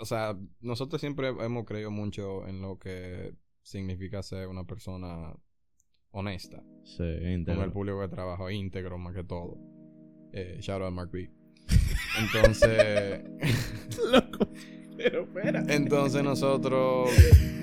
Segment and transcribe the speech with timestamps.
[0.00, 5.34] o sea, nosotros siempre hemos creído mucho en lo que significa ser una persona
[6.10, 6.62] honesta.
[6.84, 7.64] Sí, Con íntegro.
[7.64, 9.58] el público que trabajo, íntegro más que todo.
[10.32, 11.30] Eh, shout out a Mark B.
[12.18, 13.22] Entonces,
[14.12, 14.48] Loco.
[14.96, 15.64] Pero espera.
[15.68, 17.10] entonces nosotros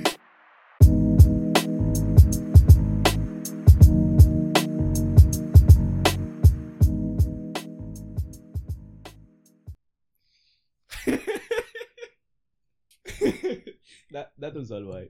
[14.46, 15.10] date un salvo ahí.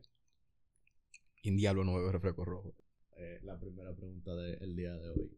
[1.44, 2.76] en Diablo Nuevo refresco rojo.
[3.18, 5.32] Eh, la primera pregunta del día de hoy.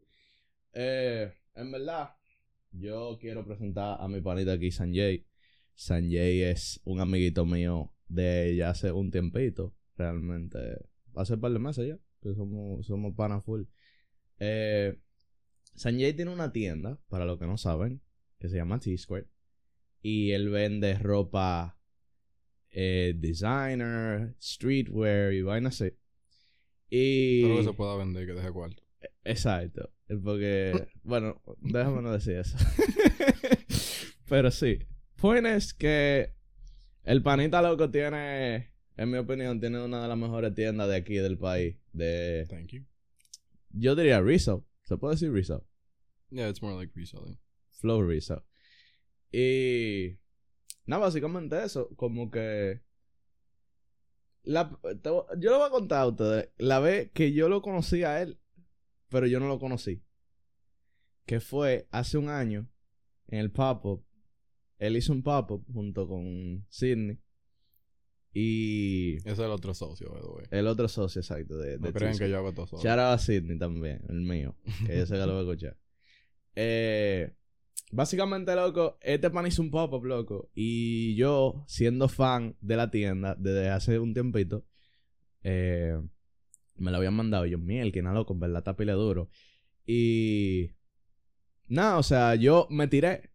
[0.73, 2.15] Eh, en verdad,
[2.71, 5.25] yo quiero presentar a mi panita aquí, Sanjay.
[5.73, 9.75] Sanjay es un amiguito mío de ya hace un tiempito.
[9.95, 10.59] Realmente,
[11.15, 13.63] hace un par de meses ya, que somos, somos pana full.
[14.39, 14.95] Eh,
[15.73, 18.01] Sanjay tiene una tienda, para los que no saben,
[18.39, 19.27] que se llama T-Square.
[20.01, 21.76] Y él vende ropa
[22.71, 25.93] eh, designer, streetwear y vainas así.
[26.89, 27.41] Y...
[27.41, 28.83] Todo lo que se pueda vender que deje cuarto.
[29.23, 29.91] Exacto.
[30.23, 32.57] Porque, bueno, déjame no decir eso.
[34.29, 34.79] Pero sí.
[35.17, 36.33] Point es que
[37.03, 41.15] el panita loco tiene, en mi opinión, tiene una de las mejores tiendas de aquí
[41.15, 41.77] del país.
[41.93, 42.85] De, Thank you.
[43.71, 44.63] yo diría resale.
[44.83, 45.63] ¿Se puede decir resale?
[46.29, 47.39] Yeah, it's more like reselling.
[47.71, 48.43] Flow resale.
[49.31, 50.19] Y...
[50.87, 51.89] Nada, básicamente eso.
[51.95, 52.81] Como que...
[54.43, 54.69] La,
[55.03, 58.21] te yo le voy a contar a ustedes la vez que yo lo conocí a
[58.21, 58.39] él,
[59.09, 60.01] pero yo no lo conocí.
[61.25, 62.69] Que fue hace un año
[63.27, 64.05] en el pop-up.
[64.79, 67.19] Él hizo un pop-up junto con Sidney.
[68.33, 70.45] Y Ese es el otro socio, by the way.
[70.51, 72.25] el otro socio exacto de, No de creen Tisco.
[72.25, 72.83] que yo hago todo solo.
[72.83, 74.55] Shout out a Sidney también, el mío.
[74.85, 75.77] Que yo sé que lo voy a escuchar.
[76.59, 77.35] Eh,
[77.91, 80.49] básicamente, loco, este pan hizo un pop-up, loco.
[80.53, 84.65] Y yo, siendo fan de la tienda desde hace un tiempito,
[85.43, 85.99] eh,
[86.75, 87.45] me lo habían mandado.
[87.45, 89.29] Y yo, miel, que nada, loco, en verdad, está pile duro.
[89.85, 90.71] Y.
[91.67, 93.31] Nada, o sea, yo me tiré.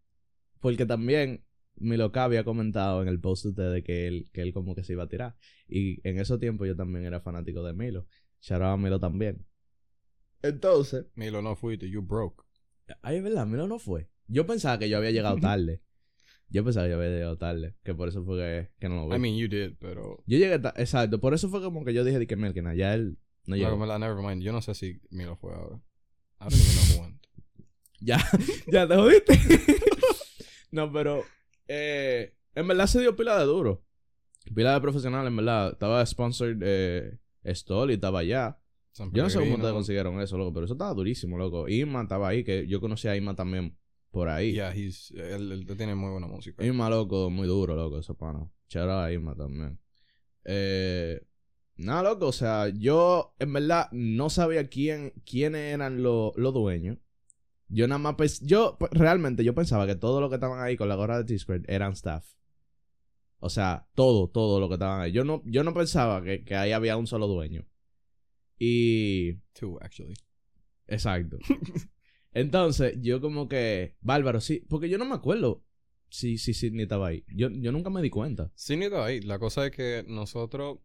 [0.61, 1.45] Porque también
[1.77, 4.85] mi loca había comentado en el post de ustedes que él, que él como que
[4.85, 5.37] se iba a tirar.
[5.69, 8.07] Y en esos tiempos yo también era fanático de Milo.
[8.41, 9.45] Shout out a Milo también.
[10.43, 12.45] Entonces, Milo, no fuiste, you broke.
[13.03, 14.12] ay, es verdad, Milo no fue.
[14.27, 15.83] Yo pensaba que yo había llegado tarde.
[16.49, 17.75] Yo pensaba que yo había llegado tarde.
[17.83, 19.17] Que por eso fue que, que no lo vi.
[19.17, 20.23] I mean, you did, pero...
[20.27, 21.21] yo llegué tarde, exacto.
[21.21, 23.57] Por eso fue como que yo dije de que Mel, que nada, ya él no
[23.57, 23.87] No, llegó.
[23.87, 24.43] la never mind.
[24.43, 25.77] Yo no sé si Milo fue ahora.
[26.41, 27.23] I don't even know who went.
[28.05, 28.19] Ya,
[28.67, 29.39] ya te jodiste.
[30.73, 31.23] no, pero
[31.69, 33.85] eh, en verdad se dio pila de duro.
[34.53, 35.73] Pila de profesional, en verdad.
[35.73, 38.59] Estaba sponsored eh, Stoll y estaba allá.
[39.13, 41.69] Yo no sé cómo ustedes consiguieron eso, loco, pero eso estaba durísimo, loco.
[41.69, 43.79] Ima estaba ahí, que yo conocí a Ima también
[44.13, 44.53] por ahí.
[44.53, 45.11] Yeah, he's...
[45.11, 46.65] Él, él tiene muy buena música.
[46.65, 48.49] Ima, loco, muy duro, loco, eso pana.
[48.69, 49.81] Chara a Ima también.
[50.45, 51.21] Eh,
[51.77, 56.99] nada, loco, o sea, yo en verdad no sabía quién, quiénes eran los los dueños.
[57.69, 60.89] Yo nada más, pens- yo realmente yo pensaba que todo lo que estaban ahí con
[60.89, 62.25] la gorra de T-Squared eran staff.
[63.39, 65.11] O sea, todo, todo lo que estaban ahí.
[65.13, 67.67] Yo no, yo no pensaba que, que ahí había un solo dueño.
[68.59, 70.15] Y Two, actually.
[70.87, 71.39] Exacto.
[72.33, 75.65] Entonces, yo como que, bárbaro, sí, porque yo no me acuerdo
[76.09, 77.25] si si Sidney estaba ahí.
[77.29, 78.51] Yo, yo nunca me di cuenta.
[78.55, 79.21] Sí, ni estaba ahí.
[79.21, 80.79] La cosa es que nosotros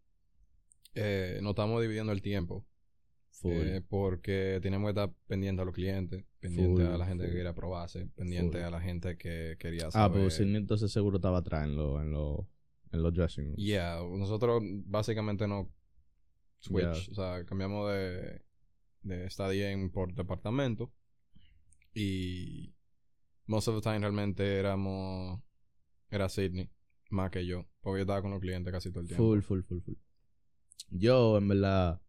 [0.96, 2.66] eh, nos estamos dividiendo el tiempo.
[3.44, 7.32] Eh, porque tenemos que estar pendiente a los clientes, pendiente Full, a la gente full.
[7.32, 8.66] que quería probarse, pendiente Full.
[8.66, 10.18] a la gente que quería ah, saber.
[10.18, 12.50] pero Sidney entonces seguro estaba atrás en los en lo,
[12.92, 13.58] en los dressing rooms.
[13.58, 15.72] Yeah, nosotros básicamente no
[16.60, 17.12] switch, Yeah.
[17.12, 18.42] o sea, cambiamos de,
[19.04, 20.92] de estadía en por departamento
[21.94, 22.74] y
[23.46, 25.42] most of the time realmente éramos
[26.10, 26.70] era Sydney
[27.10, 29.24] más que yo, porque yo estaba con los clientes casi todo el tiempo.
[29.24, 29.96] Full, full, full, full.
[30.90, 32.02] Yo, en verdad,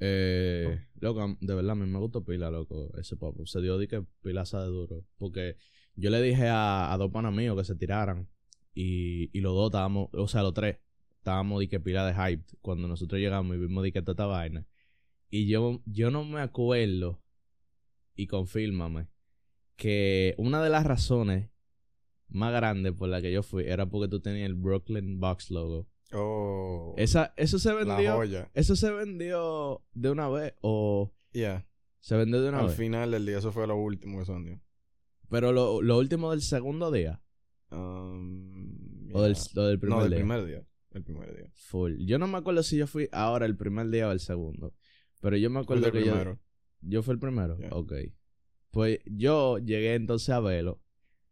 [0.00, 3.36] eh, loco, am- de verdad, a mí me gustó pila, loco, ese pop.
[3.46, 5.04] Se dio de que pilaza de duro.
[5.18, 5.56] Porque
[5.94, 8.28] yo le dije a, a dos panas míos que se tiraran.
[8.74, 10.78] Y, y los dos estábamos, o sea, los tres,
[11.18, 14.26] estábamos de que pila de hype cuando nosotros llegamos y vimos de que toda esta
[14.26, 14.66] vaina.
[15.30, 17.22] Y yo, yo no me acuerdo,
[18.16, 19.08] y confírmame,
[19.76, 21.50] que una de las razones
[22.28, 25.88] más grandes por la que yo fui era porque tú tenías el Brooklyn Box logo.
[26.12, 28.14] Oh, Esa, eso se la vendió.
[28.14, 28.50] joya.
[28.54, 31.66] Eso se vendió de una vez o Yeah,
[31.98, 32.76] se vendió de una al vez.
[32.76, 34.60] final del día eso fue lo último que se vendió.
[35.28, 37.20] Pero lo, lo último del segundo día
[37.70, 40.18] Um, o del, o del primer no, del día.
[40.20, 40.66] primer día.
[40.92, 41.50] El primer día.
[41.54, 41.96] Full.
[42.06, 44.74] Yo no me acuerdo si yo fui ahora el primer día o el segundo.
[45.20, 46.34] Pero yo me acuerdo el que primero.
[46.34, 46.40] yo
[47.02, 47.56] fui el primero.
[47.58, 47.70] Yeah.
[47.72, 47.92] Ok.
[48.70, 50.80] Pues yo llegué entonces a verlo.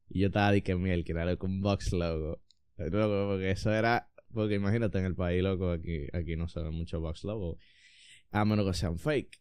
[0.09, 2.41] Y yo estaba de que miel, que era con box logo.
[2.77, 4.09] Loco, porque eso era.
[4.33, 7.59] Porque imagínate en el país, loco, aquí, aquí no se ve mucho box logo.
[8.31, 9.41] A menos que sean fake.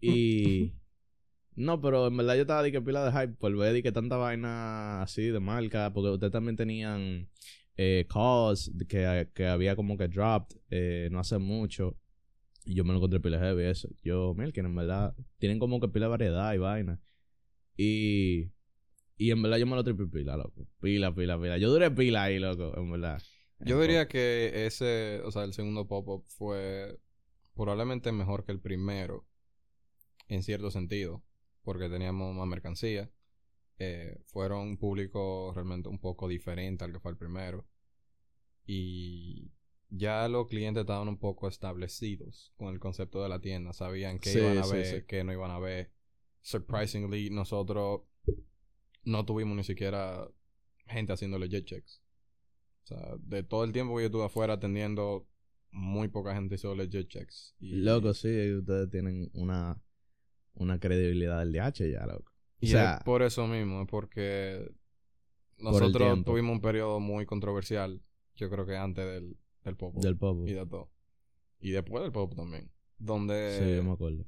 [0.00, 0.74] Y.
[1.56, 3.92] no, pero en verdad yo estaba de que pila de hype por ver de que
[3.92, 5.92] tanta vaina así de marca.
[5.92, 7.28] Porque ustedes también tenían
[7.76, 11.96] eh, Cause, que, que había como que dropped eh, no hace mucho.
[12.64, 13.88] Y yo me lo encontré pila heavy eso.
[14.02, 17.00] Yo, que en verdad, tienen como que pila de variedad y vaina.
[17.76, 18.50] Y.
[19.16, 20.66] Y en verdad yo me lo triple pila, loco.
[20.80, 21.58] Pila, pila, pila.
[21.58, 23.22] Yo duré pila ahí, loco, en verdad.
[23.60, 26.98] Yo diría que ese, o sea, el segundo pop-up fue
[27.54, 29.24] probablemente mejor que el primero,
[30.28, 31.22] en cierto sentido,
[31.62, 33.10] porque teníamos más mercancía.
[33.78, 37.66] Eh, fueron un público realmente un poco diferente al que fue el primero.
[38.66, 39.52] Y
[39.96, 43.72] ya los clientes estaban un poco establecidos con el concepto de la tienda.
[43.72, 45.92] Sabían qué iban a ver, qué no iban a ver.
[46.40, 48.02] Surprisingly, nosotros
[49.04, 50.28] no tuvimos ni siquiera
[50.86, 52.02] gente haciendo legit checks.
[52.84, 55.26] O sea, de todo el tiempo que yo estuve afuera atendiendo,
[55.70, 57.54] muy poca gente hizo legit checks.
[57.58, 59.80] Y, loco, sí, ustedes tienen una,
[60.54, 62.32] una credibilidad del DH ya, loco.
[62.60, 64.70] Y o sea, por eso mismo, es porque
[65.58, 68.02] nosotros tuvimos un periodo muy controversial,
[68.34, 69.94] yo creo que antes del, del pop.
[69.96, 70.46] Del pop.
[70.46, 70.90] Y de todo.
[71.60, 72.70] Y después del pop también.
[72.98, 73.58] Donde...
[73.58, 74.26] Sí, yo me acuerdo.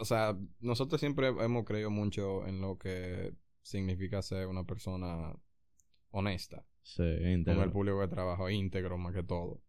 [0.00, 5.34] O sea, nosotros siempre hemos creído mucho en lo que significa ser una persona
[6.10, 6.66] honesta.
[6.82, 7.60] Sí, íntegro.
[7.60, 9.62] Con el público de trabajo íntegro más que todo.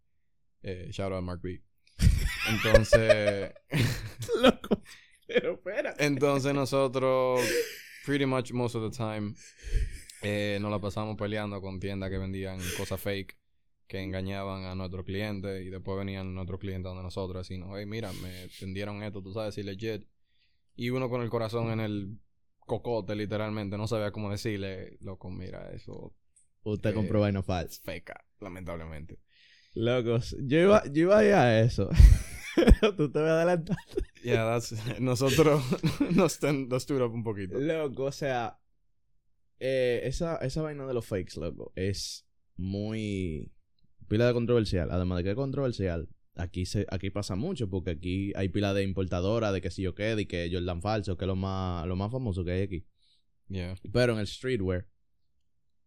[0.61, 1.63] Eh, shout out a Mark B.
[2.49, 3.53] Entonces.
[4.41, 4.81] Loco.
[5.27, 5.93] Pero espera.
[5.99, 7.41] Entonces nosotros,
[8.05, 9.35] pretty much most of the time,
[10.21, 13.37] eh, nos la pasamos peleando con tiendas que vendían cosas fake
[13.89, 17.87] que engañaban a nuestros clientes y después venían nuestros clientes donde nosotros así, no, hey,
[17.87, 20.05] mira, me vendieron esto, tú sabes, si legit.
[20.75, 22.19] Y uno con el corazón en el
[22.59, 23.79] cocote, literalmente.
[23.79, 26.13] No sabía cómo decirle, loco, mira, eso.
[26.61, 27.81] Usted compró vaina falsa.
[27.83, 29.17] Feca, lamentablemente.
[29.73, 31.89] Locos, yo iba, yo iba a eso.
[32.95, 33.77] Tú te vas a adelantar.
[34.23, 34.59] Ya,
[34.99, 35.63] nosotros
[36.11, 37.57] nos, nos un poquito.
[37.57, 38.59] Loco, o sea,
[39.59, 43.51] eh, esa, esa vaina de los fakes, loco, es muy
[44.09, 44.89] pila de controversial.
[44.91, 48.83] Además de que es controversial, aquí se, aquí pasa mucho, porque aquí hay pila de
[48.83, 51.95] importadora de que si yo qué, de que Jordan falso, que es lo más, lo
[51.95, 52.85] más famoso que hay aquí.
[53.91, 54.87] Pero en el streetwear,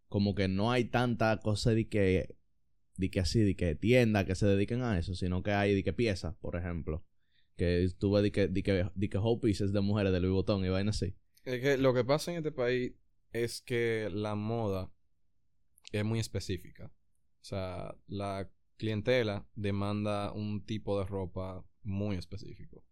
[0.09, 2.37] como que no hay tanta cosa de que,
[2.97, 5.85] de que así, de que tiendas que se dediquen a eso, sino que hay de
[5.85, 7.05] que piezas, por ejemplo.
[7.57, 10.65] Que tuve de que, de que, de que whole pieces de mujeres de Louis Vuitton
[10.65, 11.15] y vaina así.
[11.45, 12.93] Es que lo que pasa en este país
[13.33, 14.93] es que la moda
[15.93, 16.93] es muy específica.
[17.43, 22.85] O sea, la clientela demanda un tipo de ropa muy específico.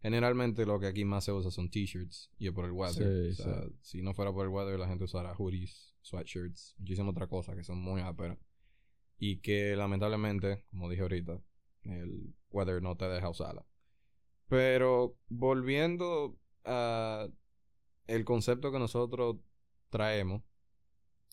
[0.00, 3.30] Generalmente lo que aquí más se usa son t-shirts y es por el weather.
[3.32, 7.28] o sea, si no fuera por el weather la gente usara hoodies, sweatshirts, muchísimas otras
[7.28, 8.38] cosas que son muy ásperas.
[9.18, 11.42] Y que lamentablemente, como dije ahorita,
[11.82, 13.66] el weather no te deja usarla.
[14.46, 17.28] Pero volviendo a
[18.06, 19.36] el concepto que nosotros
[19.90, 20.42] traemos,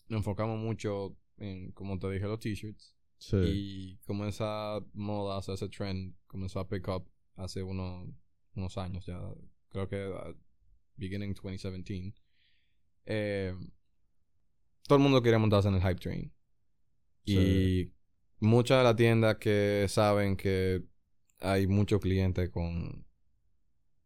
[0.08, 2.94] nos enfocamos mucho en, como te dije, los t-shirts.
[3.32, 9.20] Y como esa moda, ese trend comenzó a pick up hace unos años ya.
[9.70, 10.36] Creo que uh,
[10.96, 12.14] beginning 2017.
[13.06, 13.54] Eh,
[14.86, 16.32] todo el mundo quería montarse en el hype train.
[17.24, 17.92] Y
[18.40, 20.84] muchas de las tiendas que saben que
[21.40, 23.04] hay muchos clientes con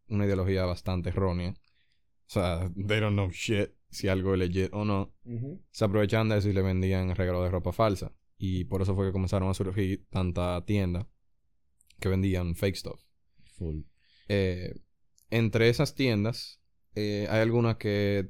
[0.07, 1.51] una ideología bastante errónea.
[1.51, 5.13] O sea, they don't know shit si algo es legit o no.
[5.71, 8.11] Se aprovechan de eso y le vendían regalos de ropa falsa.
[8.37, 11.07] Y por eso fue que comenzaron a surgir tanta tienda
[11.99, 13.01] que vendían fake stuff.
[13.57, 13.81] Full.
[14.27, 14.73] Eh,
[15.29, 16.59] entre esas tiendas,
[16.95, 18.29] eh, hay algunas que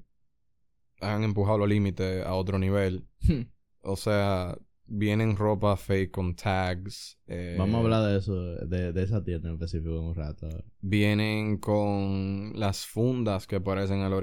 [1.01, 3.08] han empujado los límites a otro nivel.
[3.22, 3.43] Hmm.
[3.82, 7.20] o sea, vienen ropa fake con tags.
[7.27, 10.48] Eh, Vamos a hablar de eso, de, de, esa tienda en específico un rato.
[10.82, 14.13] Vienen con las fundas que parecen al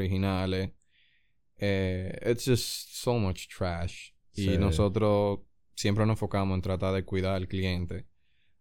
[1.61, 2.31] original.
[2.31, 4.12] it's just so much trash.
[4.35, 5.40] Y nosotros
[5.75, 8.07] siempre nos enfocamos en tratar de cuidar al cliente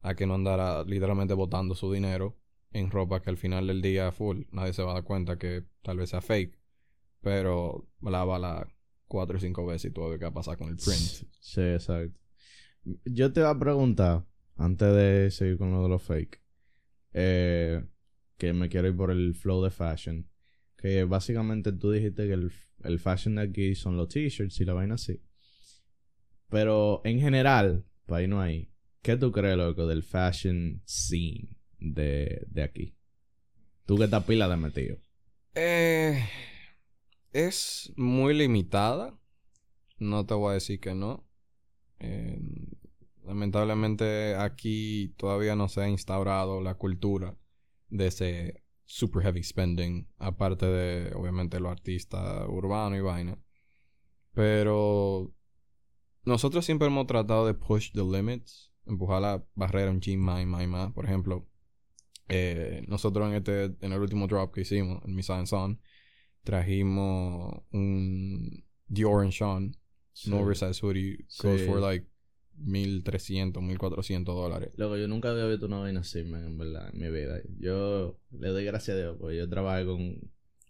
[0.02, 2.38] a que no andara literalmente botando su dinero
[2.72, 5.66] en ropa que al final del día full nadie se va a dar cuenta que
[5.82, 6.58] tal vez sea fake
[7.22, 8.68] pero la bala
[9.08, 11.62] cuatro o cinco veces y todo lo que va a pasar con el print sí
[11.62, 12.20] exacto
[13.06, 14.26] yo te voy a preguntar
[14.56, 16.42] antes de seguir con lo de los fake
[17.14, 17.84] eh,
[18.38, 20.30] que me quiero ir por el flow de fashion
[20.78, 22.52] que básicamente tú dijiste que el,
[22.84, 25.22] el fashion de aquí son los t-shirts y la vaina así
[26.50, 28.72] pero en general, para no hay.
[29.02, 32.96] ¿Qué tú crees, loco, del fashion scene de, de aquí?
[33.86, 34.98] Tú que estás pila de metido.
[35.56, 36.28] Eh,
[37.32, 39.18] es muy limitada.
[40.00, 41.28] No te voy a decir que no.
[42.00, 42.40] Eh,
[43.24, 47.38] lamentablemente aquí todavía no se ha instaurado la cultura
[47.90, 53.38] de ese super heavy spending, aparte de, obviamente, los artistas urbanos y vaina.
[54.34, 55.32] Pero
[56.24, 60.48] nosotros siempre hemos tratado de push the limits, empujar la barrera un chin más y
[60.48, 60.92] más y más.
[60.92, 61.48] Por ejemplo,
[62.30, 65.80] eh, nosotros en este, en el último drop que hicimos, en mi Science On,
[66.44, 69.76] trajimos un Dior and Sean,
[70.14, 70.32] Sí.
[70.32, 72.06] un oversized hoodie, goes for like
[72.62, 74.74] 1300, 1400 dólares.
[74.78, 77.42] Loco, yo nunca había visto una vaina así, man, en verdad, en mi vida.
[77.60, 80.00] Yo le doy gracias a Dios, porque yo trabajé con,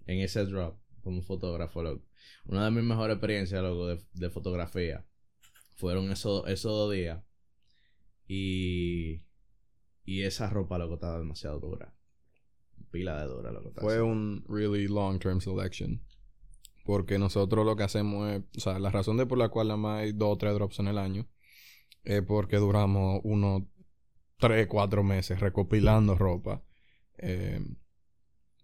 [0.05, 2.05] en ese drop como fotógrafo, loco.
[2.46, 5.05] Una de mis mejores experiencias, loco, de, de fotografía
[5.75, 7.24] fueron esos, esos dos días.
[8.27, 9.25] Y,
[10.03, 11.96] y esa ropa, loco, estaba demasiado dura.
[12.91, 13.72] Pila de dura, loco.
[13.75, 14.01] Fue así.
[14.01, 16.01] un really long term selection.
[16.86, 19.77] Porque nosotros lo que hacemos es, o sea, la razón de por la cual nada
[19.77, 21.27] más hay dos o tres drops en el año
[22.03, 23.63] es porque duramos unos
[24.38, 26.63] tres, cuatro meses recopilando ropa.
[27.18, 27.60] eh,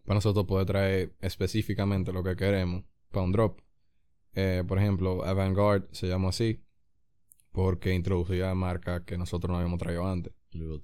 [0.05, 3.59] para nosotros poder traer específicamente lo que queremos para un drop.
[4.33, 6.63] Eh, por ejemplo, Avantgarde se llamó así
[7.51, 10.33] porque introducía marcas que nosotros no habíamos traído antes.
[10.51, 10.81] Louis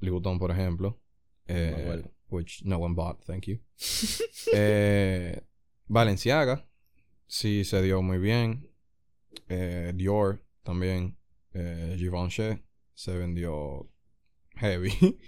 [0.00, 0.38] Vuitton.
[0.38, 1.00] Por ejemplo.
[1.46, 2.12] Eh, acuerdo.
[2.28, 3.58] which no one bought, thank you.
[4.52, 5.40] eh,
[5.86, 6.68] Valenciaga,
[7.26, 8.70] sí se dio muy bien.
[9.48, 11.17] Eh, Dior también.
[11.54, 12.62] Eh, Givenchy
[12.94, 13.90] se vendió
[14.56, 14.92] heavy.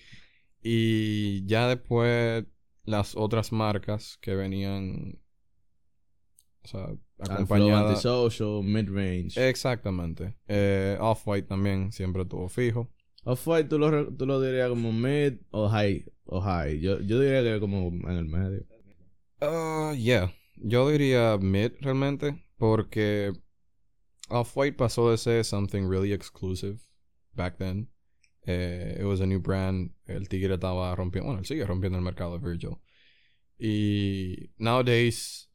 [0.62, 2.44] y ya después
[2.84, 5.18] las otras marcas que venían,
[6.62, 6.86] o sea,
[7.20, 7.90] Alflo, acompañadas.
[7.90, 9.48] Antisocial, Midrange.
[9.48, 10.36] Exactamente.
[10.48, 12.90] Eh, Off-White también siempre tuvo fijo.
[13.24, 16.04] Off-White, ¿tú lo, tú lo dirías como mid o high?
[16.24, 16.80] O high.
[16.80, 18.64] Yo, yo diría que como en el medio.
[19.42, 20.32] Uh, yeah.
[20.56, 22.44] Yo diría mid realmente.
[22.56, 23.32] Porque
[24.30, 26.80] Off-White pasó de ser something really exclusive
[27.34, 27.88] back then.
[28.46, 29.90] Eh, it was a new brand.
[30.08, 31.26] El tigre estaba rompiendo.
[31.26, 32.78] Bueno, él sigue rompiendo el mercado de Virgil.
[33.58, 35.48] Y nowadays,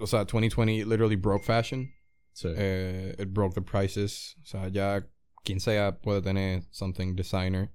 [0.00, 1.92] o sea, 2020 literally broke fashion.
[2.34, 2.48] Sí.
[2.56, 4.36] Eh, it broke the prices.
[4.42, 5.02] O sea, ya
[5.44, 7.70] quien sea puede tener something designer.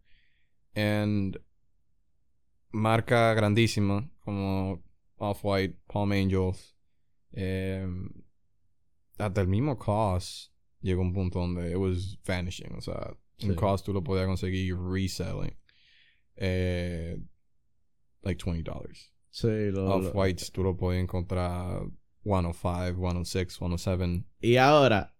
[0.75, 1.37] And
[2.71, 4.83] marca grandísima como
[5.19, 6.73] Off-White, Palm Angels.
[7.33, 7.85] eh,
[9.17, 12.73] hasta el mismo cost llegó a un punto donde it was vanishing.
[12.75, 13.55] O sea, un Sí.
[13.55, 15.55] cost tú lo podías conseguir reselling.
[16.35, 17.17] Eh,
[18.23, 19.11] like $20.
[19.29, 21.81] sí, lo- Off-Whites tú lo podías encontrar
[22.23, 24.23] 105, 106, 107.
[24.39, 25.15] Y ahora,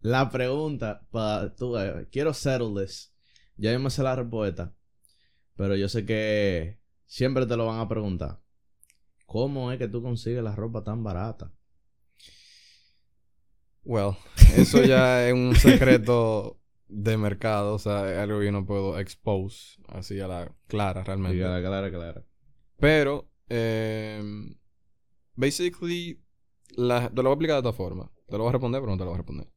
[0.00, 3.12] la pregunta para tú, eh, quiero settle this.
[3.56, 4.74] Ya yo me sé la respuesta,
[5.56, 8.40] pero yo sé que siempre te lo van a preguntar.
[9.26, 11.52] ¿Cómo es que tú consigues la ropa tan barata?
[13.84, 14.16] Well,
[14.56, 16.58] eso ya es un secreto
[16.88, 21.02] de mercado, o sea, es algo que yo no puedo expose así a la clara
[21.04, 21.38] realmente.
[21.38, 22.24] Clara, clara, clara.
[22.78, 24.22] Pero, eh,
[25.34, 26.20] basically,
[26.76, 28.10] la, te lo voy a explicar de esta forma.
[28.28, 29.48] Te lo voy a responder, pero no te lo voy a responder.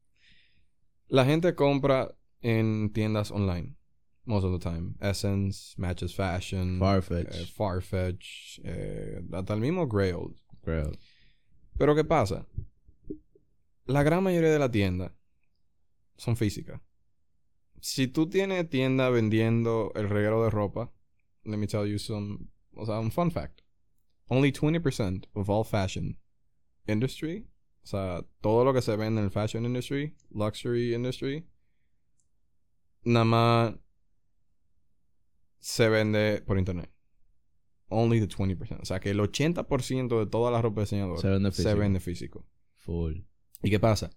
[1.08, 3.76] La gente compra en tiendas online.
[4.24, 4.94] Most of the time.
[5.00, 7.32] Essence, Matches Fashion, Farfetch.
[7.32, 10.34] eh, Farfetch, eh, hasta el mismo Grail.
[10.62, 10.90] Creo.
[11.78, 12.44] Pero ¿qué pasa?
[13.86, 15.12] La gran mayoría de las tiendas
[16.16, 16.80] son físicas.
[17.80, 20.92] Si tú tienes tienda vendiendo el reguero de ropa,
[21.44, 22.38] let me tell you some,
[22.74, 23.60] o sea, un fun fact.
[24.28, 26.18] Only 20% of all fashion
[26.88, 27.46] industry,
[27.84, 31.46] o sea, todo lo que se vende en el fashion industry, luxury industry,
[33.04, 33.74] nada más
[35.60, 36.90] se vende por internet.
[37.88, 38.80] Only the 20%.
[38.82, 41.78] O sea, que el 80% de toda la ropa de diseñador Se vende se físico.
[41.78, 42.46] vende físico.
[42.74, 43.20] Full.
[43.62, 44.10] ¿Y qué pasa?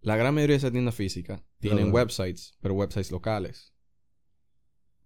[0.00, 3.74] La gran mayoría de esas tiendas físicas tienen websites, pero websites locales.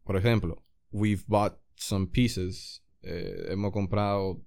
[0.05, 2.85] Por ejemplo, we've bought some pieces.
[3.03, 4.45] eh, hemos comprado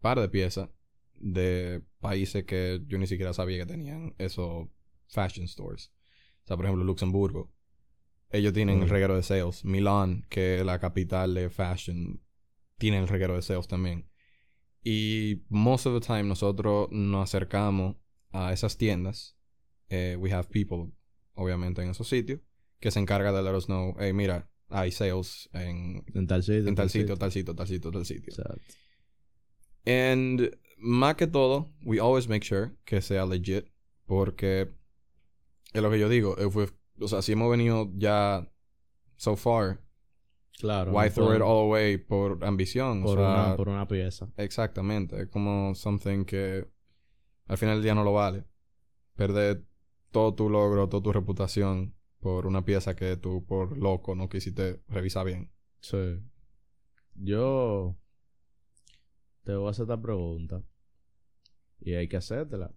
[0.00, 0.70] par de piezas
[1.14, 4.68] de países que yo ni siquiera sabía que tenían esos
[5.08, 5.92] fashion stores.
[6.44, 7.52] O sea, por ejemplo, Luxemburgo.
[8.30, 9.64] Ellos tienen el reguero de sales.
[9.64, 12.22] Milán, que es la capital de fashion,
[12.76, 14.10] tiene el reguero de sales también.
[14.82, 17.96] Y most of the time nosotros nos acercamos
[18.36, 19.36] a esas tiendas.
[19.88, 20.92] Eh, we have people,
[21.34, 22.40] obviamente, en esos sitios,
[22.80, 26.68] que se encarga de let us know, hey, mira, hay sales en, En tal sitio.
[26.68, 28.32] en tal sitio, tal sitio, tal sitio, tal sitio.
[28.32, 28.74] Exacto.
[29.86, 33.66] And más que todo, we always make sure que sea legit.
[34.06, 34.68] Porque
[35.72, 36.36] es lo que yo digo.
[36.38, 38.48] If we've- o sea, si hemos venido ya
[39.16, 39.80] so far,
[40.60, 40.92] Claro.
[40.92, 43.02] why throw it all away por ambición?
[43.02, 44.28] por, o sea, una, por una pieza.
[44.36, 45.22] exactamente.
[45.22, 46.66] Es como something que
[47.46, 48.44] al final del día no lo vale.
[49.14, 49.64] Perder
[50.10, 54.82] todo tu logro, toda tu reputación por una pieza que tú por loco no quisiste
[54.88, 55.50] revisar bien.
[55.80, 56.20] Sí.
[57.14, 57.96] Yo
[59.44, 60.62] te voy a hacer esta pregunta.
[61.80, 62.74] Y hay que hacértela.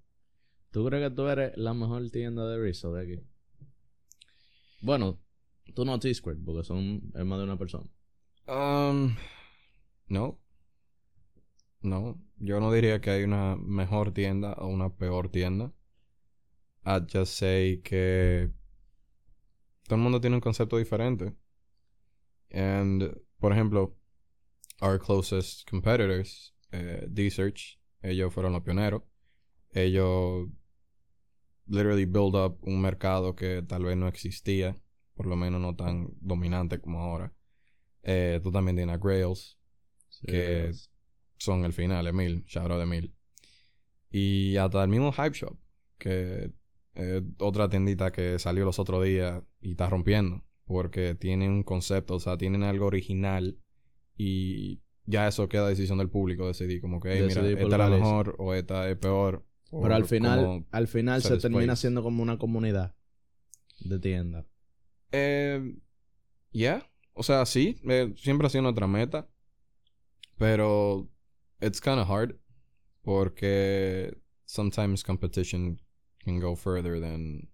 [0.72, 3.24] ¿Tú crees que tú eres la mejor tienda de Rizzo de aquí?
[4.82, 5.20] Bueno,
[5.74, 7.90] tú no T-Squared, porque son es más de una persona.
[8.48, 9.16] Um,
[10.08, 10.40] no.
[11.82, 12.20] No.
[12.38, 15.74] Yo no diría que hay una mejor tienda o una peor tienda.
[16.86, 18.52] I'd just say que
[19.84, 21.34] todo el mundo tiene un concepto diferente.
[22.52, 23.96] And, por ejemplo,
[24.82, 29.04] our closest competitors, eh, D-Search, ellos fueron los pioneros.
[29.72, 30.50] Ellos
[31.68, 34.76] literally build up un mercado que tal vez no existía,
[35.16, 37.34] por lo menos no tan dominante como ahora.
[38.02, 39.60] Eh, tú también tienes a Grails,
[40.26, 40.72] que
[41.40, 43.16] son el final, Emil, shout out Emil.
[44.12, 45.58] Y hasta el mismo Hype Shop,
[45.98, 46.52] que
[46.94, 52.16] es otra tiendita que salió los otros días y está rompiendo, porque tienen un concepto,
[52.16, 53.58] o sea, tienen algo original
[54.18, 57.90] y ya eso queda decisión del público decidir como que, hey, mira, esta es la
[57.90, 59.46] mejor o esta es peor.
[59.72, 62.96] Pero al final, al final se termina siendo como una comunidad
[63.80, 64.46] de tienda.
[65.12, 65.76] Eh,
[66.52, 66.86] yeah.
[67.14, 69.28] O sea, sí, eh, siempre ha sido nuestra meta.
[70.38, 71.10] Pero
[71.62, 72.38] it's kind of hard
[73.04, 74.14] porque
[74.46, 75.80] sometimes competition
[76.24, 77.48] can go further than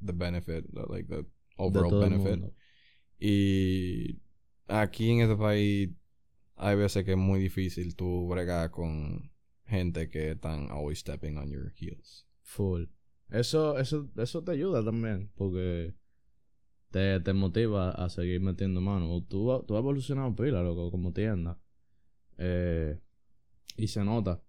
[0.00, 1.24] the benefit, like the
[1.58, 2.52] overall benefit.
[3.18, 4.18] Y
[4.68, 5.90] aquí en este país
[6.56, 9.30] hay veces que es muy difícil tú bregar con
[9.64, 12.26] gente que están always stepping on your heels.
[12.42, 12.84] Full.
[13.30, 15.94] Eso, eso, eso te ayuda también, porque
[16.90, 19.22] te, te motiva a seguir metiendo mano.
[19.22, 21.58] Tú, tú has evolucionado pila, loco, como tienda.
[22.38, 23.00] Eh,
[23.76, 24.42] y se nota.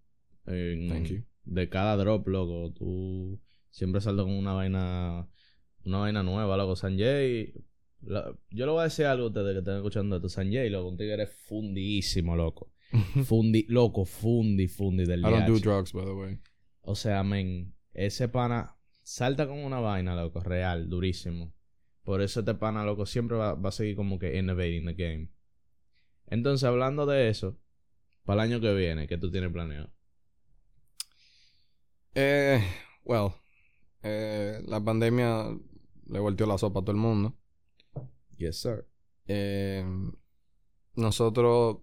[0.46, 1.24] en- Thank you.
[1.44, 2.74] De cada drop, loco.
[2.74, 5.28] Tú siempre saltas con una vaina,
[5.86, 6.76] una vaina nueva, loco.
[6.76, 7.54] Sanjay,
[8.02, 10.30] la- yo le voy a decir algo a ustedes que están escuchando esto.
[10.30, 12.72] Sanjay, loco, un tigre fundísimo, loco.
[13.26, 16.40] Fundi, loco, fundi, fundi del I don't do drugs, by the way.
[16.82, 21.54] O sea, men, ese pana salta con una vaina, loco, real, durísimo.
[22.04, 25.30] Por eso este pana, loco, siempre va, va a seguir como que innovating the game.
[26.28, 27.58] Entonces, hablando de eso,
[28.28, 29.90] para el año que viene, ¿qué tú tienes planeado?
[32.14, 32.62] Eh,
[33.06, 33.32] well,
[34.04, 35.58] eh, la pandemia
[36.08, 37.38] le volteó la sopa a todo el mundo.
[38.36, 38.86] Yes, sir.
[39.28, 39.86] Eh,
[40.96, 41.78] nosotros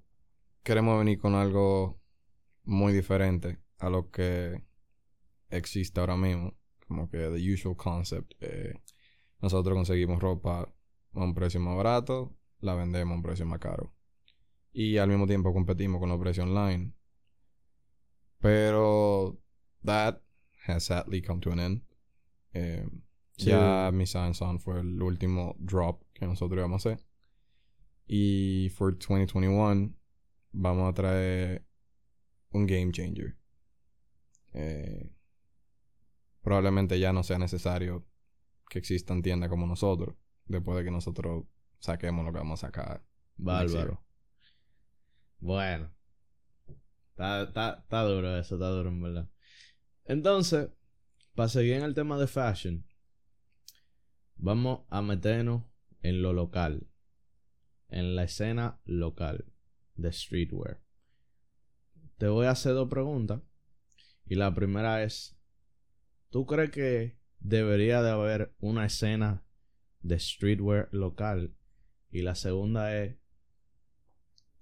[0.63, 1.99] queremos venir con algo
[2.65, 4.63] muy diferente a lo que
[5.49, 6.53] existe ahora mismo.
[6.87, 8.35] Como que the usual concept.
[8.41, 8.75] eh,
[9.41, 13.94] nosotros conseguimos ropa a un precio más barato, la vendemos a un precio más caro.
[14.75, 16.93] Y al mismo tiempo competimos con los precios online.
[18.41, 19.41] Pero
[19.85, 20.21] that
[20.67, 21.83] has sadly come to an end.
[22.53, 22.87] Eh,
[23.37, 23.51] Sí.
[23.51, 27.07] Ya mi Science On fue el último drop que nosotros íbamos a hacer.
[28.07, 29.95] Y for 2021
[30.53, 31.67] vamos a traer
[32.51, 33.37] un game changer.
[34.53, 35.11] Eh,
[36.43, 38.07] probablemente ya no sea necesario
[38.69, 40.15] que existan tiendas como nosotros.
[40.47, 41.45] Después de que nosotros
[41.81, 43.05] saquemos lo que vamos a sacar.
[43.37, 44.04] Bárbaro.
[45.45, 45.95] Bueno.
[47.11, 49.31] Está, está, está duro eso, está duro en verdad.
[50.07, 50.71] Entonces,
[51.35, 52.87] para seguir en el tema de fashion,
[54.37, 55.65] vamos a meternos
[56.01, 56.89] en lo local.
[57.89, 59.53] En la escena local
[59.97, 60.83] de streetwear.
[62.17, 63.43] Te voy a hacer dos preguntas.
[64.25, 65.39] Y la primera es,
[66.31, 69.45] ¿tú crees que debería de haber una escena
[70.01, 71.55] de streetwear local?
[72.11, 73.19] Y la segunda es,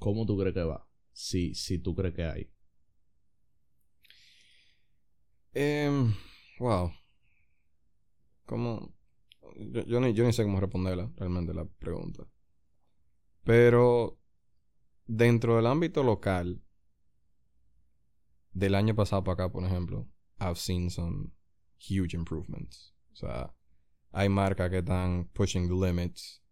[0.03, 0.87] ¿cómo tú crees que va?
[1.12, 2.51] Si, si tú crees que hay.
[5.55, 6.12] Em,
[6.59, 6.91] wow.
[8.45, 8.95] ¿Cómo?
[9.87, 12.25] Yo, ni, yo ni sé cómo responderla realmente la pregunta.
[13.45, 14.19] Pero
[15.07, 16.62] dentro del ámbito local,
[18.53, 20.09] del año pasado para acá, por ejemplo,
[20.41, 21.31] I've seen some
[21.79, 22.95] huge improvements.
[23.12, 23.55] O sea,
[24.11, 26.43] hay marcas que están pushing the limits,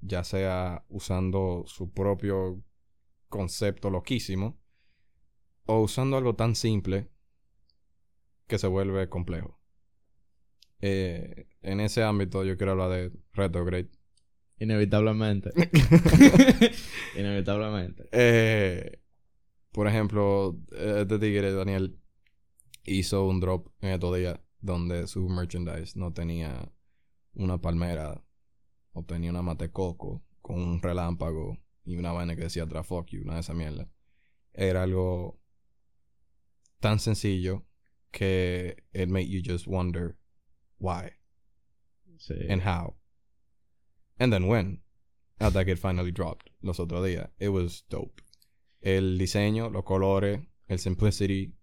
[0.00, 2.62] ya sea usando su propio
[3.28, 4.58] concepto loquísimo
[5.66, 7.10] o usando algo tan simple
[8.46, 9.60] que se vuelve complejo.
[10.80, 13.90] Eh, en ese ámbito yo quiero hablar de Retrograde.
[14.58, 15.50] Inevitablemente.
[17.16, 18.08] Inevitablemente.
[18.10, 19.00] Eh,
[19.70, 22.00] por ejemplo, eh, este tigre, Daniel,
[22.84, 26.72] hizo un drop en estos días donde su merchandise no tenía
[27.34, 28.24] una palmera
[28.92, 31.58] o tenía una mate coco con un relámpago
[31.88, 33.88] y una vaina que decía atrás fuck you, una de esa mierda.
[34.52, 35.40] Era algo
[36.80, 37.64] tan sencillo
[38.10, 40.16] que it made you just wonder
[40.78, 41.10] why
[42.18, 42.34] Sí.
[42.48, 42.96] and how.
[44.18, 44.82] And then when?
[45.40, 47.30] Hasta que it finally dropped los otros días.
[47.38, 48.22] It was dope.
[48.80, 51.54] El diseño, los colores, el simplicity.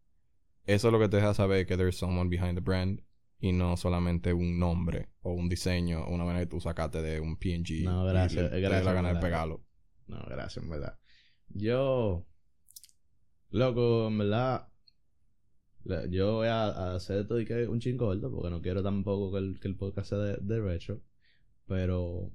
[0.66, 3.02] Eso es lo que te deja saber que there's someone behind the brand.
[3.40, 7.20] Y no solamente un nombre o un diseño o una manera que tú sacaste de
[7.20, 7.84] un PNG.
[7.84, 8.40] No, gracias.
[8.40, 9.28] Y le- te gracias da la gana de en verdad.
[9.28, 9.65] pegarlo.
[10.08, 11.00] No, gracias, en verdad.
[11.50, 12.26] Yo.
[13.50, 14.68] Loco, en verdad.
[16.10, 19.38] Yo voy a, hacer esto y que un chingo corto porque no quiero tampoco que
[19.38, 21.02] el, que el podcast sea de, retro.
[21.68, 22.32] Pero.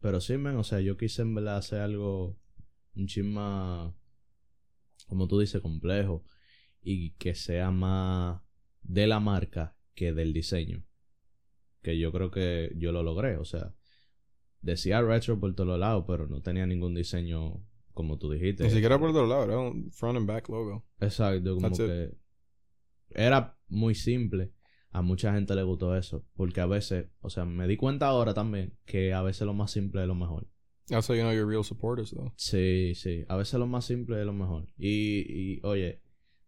[0.00, 2.38] Pero sí, men, o sea, yo quise en verdad hacer algo
[2.94, 3.92] un chin más.
[5.08, 6.24] Como tú dices, complejo.
[6.82, 8.42] Y que sea más
[8.82, 10.84] de la marca que del diseño.
[11.82, 13.74] Que yo creo que yo lo logré, o sea.
[14.64, 18.64] Decía retro por todos lados, pero no tenía ningún diseño como tú dijiste.
[18.64, 20.86] Ni siquiera por otro lado, era un front and back logo.
[21.00, 21.86] Exacto, como That's it.
[21.86, 22.16] que
[23.10, 24.52] era muy simple.
[24.90, 28.32] A mucha gente le gustó eso, porque a veces, o sea, me di cuenta ahora
[28.32, 30.46] también que a veces lo más simple es lo mejor.
[30.86, 32.32] That's how you know you're real supporters, though.
[32.36, 34.68] Sí, sí, a veces lo más simple es lo mejor.
[34.78, 36.00] Y, y oye,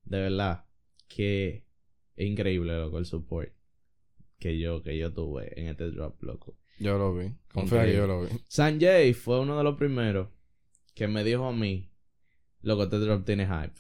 [0.05, 0.65] de verdad
[1.09, 1.67] que
[2.17, 3.53] increíble, loco, el support
[4.39, 6.57] que yo, que yo tuve en este drop, loco.
[6.79, 7.35] Yo lo vi.
[7.53, 8.29] Confía que yo lo vi.
[8.49, 10.29] Sanjay fue uno de los primeros
[10.95, 11.91] que me dijo a mí,
[12.63, 13.75] loco, este drop tiene hype.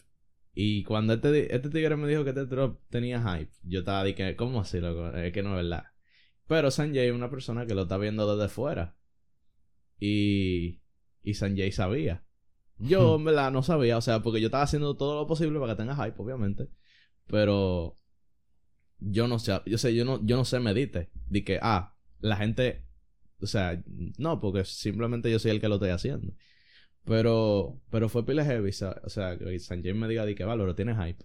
[0.54, 4.04] Y cuando este, di- este tigre me dijo que este drop tenía hype, yo estaba
[4.04, 5.14] de que, ¿cómo así, loco?
[5.16, 5.85] Es que no es verdad.
[6.46, 8.96] Pero Sanjay es una persona que lo está viendo desde fuera.
[9.98, 10.80] Y,
[11.22, 12.24] y Sanjay sabía.
[12.78, 15.74] Yo, en verdad, no sabía, o sea, porque yo estaba haciendo todo lo posible para
[15.74, 16.68] que tenga hype, obviamente.
[17.26, 17.96] Pero
[18.98, 21.11] yo no sé, yo sé, yo no, yo no sé medite.
[21.28, 22.86] De que, ah, la gente,
[23.40, 23.83] o sea,
[24.18, 26.35] no, porque simplemente yo soy el que lo estoy haciendo.
[27.05, 30.94] Pero, pero fue pile heavy, o sea, que Sanjay me diga de que valor tiene
[30.94, 31.25] hype.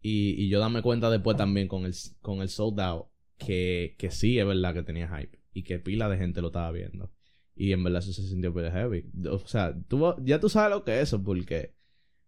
[0.00, 3.06] Y, y yo dame cuenta después también con el, con el sold out
[3.38, 5.38] que, que sí es verdad que tenía hype.
[5.52, 7.12] Y que pila de gente lo estaba viendo.
[7.54, 9.10] Y en verdad eso se sintió pile heavy.
[9.30, 11.74] O sea, tú, ya tú sabes lo que es eso, porque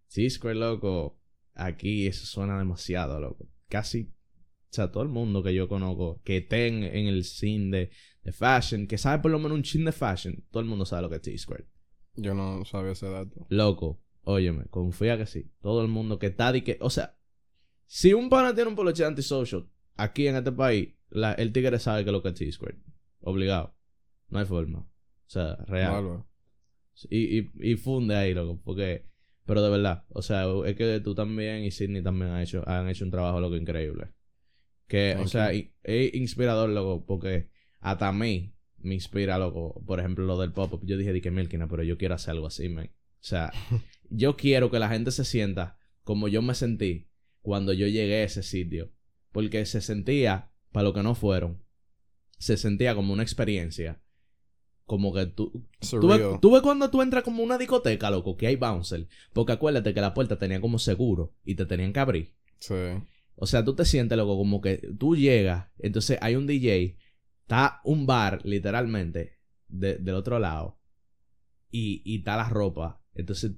[0.07, 1.21] sí, Square loco,
[1.55, 3.49] aquí eso suena demasiado, loco.
[3.69, 4.13] Casi,
[4.71, 7.91] o sea, todo el mundo que yo conozco que esté en, en el scene de,
[8.23, 11.03] de fashion, que sabe por lo menos un chin de fashion, todo el mundo sabe
[11.03, 11.67] lo que es T-Square.
[12.17, 13.47] Yo no sabía ese dato.
[13.49, 15.51] Loco, óyeme, confía que sí.
[15.61, 17.17] Todo el mundo que está y que, o sea,
[17.87, 22.05] si un pana tiene un poloche antisocial aquí en este país, la- el tigre sabe
[22.05, 22.79] que es lo que es T-Square.
[23.21, 23.75] Obligado.
[24.29, 24.81] No hay forma.
[24.81, 24.91] O
[25.31, 26.25] sea, real.
[27.09, 29.07] Y, y, y funde ahí, loco, porque...
[29.47, 32.87] Pero de verdad, o sea, es que tú también y Sidney también han hecho, han
[32.91, 34.09] hecho un trabajo, loco, increíble.
[34.89, 35.69] Que, o sea, you.
[35.85, 37.49] es inspirador, loco, porque
[37.79, 39.83] hasta a mí me inspira, loco.
[39.87, 40.85] Por ejemplo, lo del pop-up.
[40.85, 42.87] Yo dije, di que Milkina, pero yo quiero hacer algo así, man.
[42.87, 43.53] O sea,
[44.11, 47.09] yo quiero que la gente se sienta como yo me sentí
[47.43, 48.91] cuando yo llegué a ese sitio.
[49.31, 51.63] Porque se sentía, para los que no fueron,
[52.39, 54.01] se sentía como una experiencia.
[54.87, 56.41] Como que tú, Tú ves, Surreal.
[56.41, 59.07] tú ves cuando tú entras como una discoteca, loco, que hay bouncer.
[59.35, 62.35] Porque acuérdate que la puerta tenía como seguro y te tenían que abrir.
[62.59, 62.75] Sí.
[63.41, 66.97] O sea, tú te sientes, loco, como que tú llegas, entonces hay un DJ,
[67.43, 70.81] está un bar, literalmente, de- del otro lado,
[71.71, 73.03] y, y está la ropa.
[73.15, 73.53] Entonces,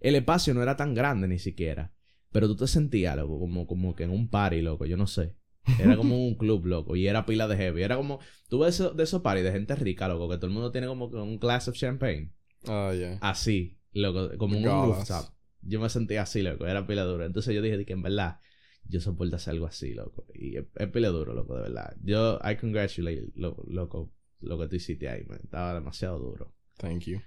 [0.00, 1.92] el espacio no era tan grande ni siquiera.
[2.32, 5.36] Pero tú te sentías, loco, como, como que en un party, loco, yo no sé.
[5.78, 7.82] Era como un club, loco, y era pila de heavy.
[7.82, 10.52] Era como, tú ves eso- de esos parties de gente rica, loco, que todo el
[10.52, 12.32] mundo tiene como un glass of champagne.
[12.66, 13.18] Ah, yeah.
[13.20, 15.34] Así, loco, como un rooftop.
[15.60, 17.24] Yo me sentía así, loco, era pila duro.
[17.24, 18.40] Entonces yo dije que en verdad,
[18.84, 20.26] yo soporto hacer algo así, loco.
[20.34, 21.96] Y es, es pila duro, loco, de verdad.
[22.02, 25.40] Yo, I congratulate, lo- loco, lo que tú hiciste ahí, man.
[25.42, 26.54] Estaba demasiado duro.
[26.76, 27.20] Thank you.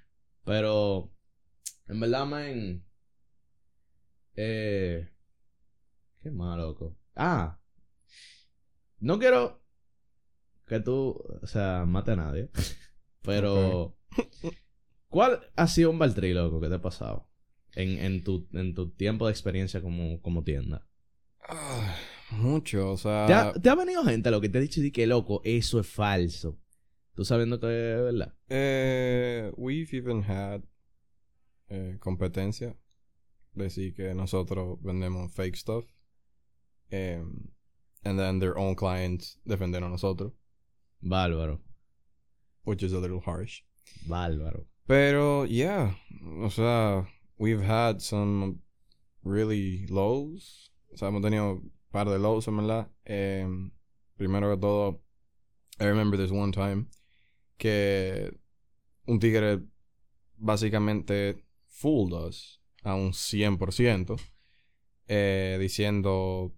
[0.43, 1.11] Pero,
[1.87, 2.83] en verdad, man.
[4.35, 5.09] Eh.
[6.21, 6.97] Qué más, loco.
[7.15, 7.59] Ah.
[8.99, 9.61] No quiero
[10.65, 12.49] que tú, o sea, mate a nadie.
[13.21, 13.97] Pero,
[15.07, 17.29] ¿cuál ha sido un Baltri, loco, que te ha pasado?
[17.73, 20.87] En, en, tu, en tu tiempo de experiencia como, como tienda.
[21.49, 21.95] Ah,
[22.31, 23.25] mucho, o sea...
[23.27, 25.79] ¿Te, ha, te ha venido gente, lo que te ha dicho, de que loco, eso
[25.79, 26.58] es falso.
[27.15, 28.34] Tú sabiendo que es verdad.
[28.49, 30.63] Eh, we've even had
[31.69, 32.75] eh, competencia.
[33.53, 35.86] Decir que nosotros vendemos fake stuff.
[36.91, 37.53] Em,
[38.03, 40.34] and then their own clients defender a nosotros.
[41.01, 41.62] Bárbaro.
[42.63, 43.62] Which is a little harsh.
[44.10, 44.65] Bárbaro.
[44.88, 45.95] Pero, yeah.
[46.41, 48.60] O sea, we've had some
[49.23, 50.69] really lows.
[50.95, 52.89] O sea, hemos tenido un par de lows, en verdad.
[53.03, 53.71] Em,
[54.15, 55.03] primero que todo,
[55.77, 56.88] I remember this one time
[57.58, 58.39] que
[59.05, 59.62] un tigre
[60.38, 64.17] básicamente fooled us a un 100%.
[65.08, 66.55] Eh, diciendo...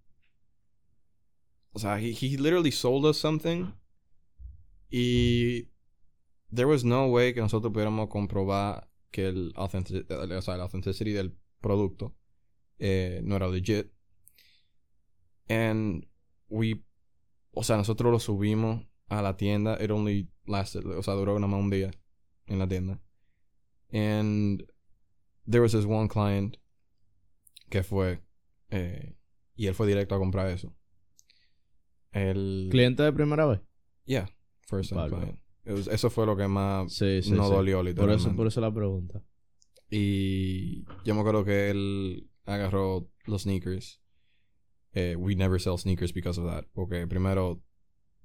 [1.72, 3.74] O sea, he, he literally sold us something.
[4.92, 5.68] Y
[6.54, 11.12] there was no way que nosotros pudiéramos comprobar que el authentic, o sea, la authenticity
[11.12, 12.16] del producto
[12.78, 13.97] eh, no era legit.
[15.50, 16.06] And
[16.50, 16.84] we,
[17.52, 19.78] o sea, nosotros lo subimos a la tienda.
[19.84, 21.92] It only lasted, o sea, duró nada más un día
[22.48, 23.02] en la tienda.
[23.92, 24.64] And
[25.50, 26.58] there was this one client
[27.70, 28.22] que fue,
[28.70, 29.16] eh,
[29.56, 30.74] y él fue directo a comprar eso.
[32.12, 32.68] El...
[32.72, 33.62] ¿Cliente de primera vez?
[34.06, 34.30] Yeah,
[34.68, 35.40] first time client.
[35.66, 37.54] Was- eso fue lo que más Sí, sí, no sí.
[37.54, 38.24] dolió, Por literalmente.
[38.28, 39.22] eso, por eso la pregunta.
[39.90, 44.02] Y yo me acuerdo que él agarró los sneakers.
[44.94, 46.66] Eh, we never sell sneakers because of that.
[46.74, 47.62] Porque primero,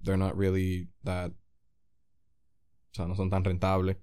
[0.03, 1.31] they're not really that.
[1.33, 3.96] O sea, no son tan rentables.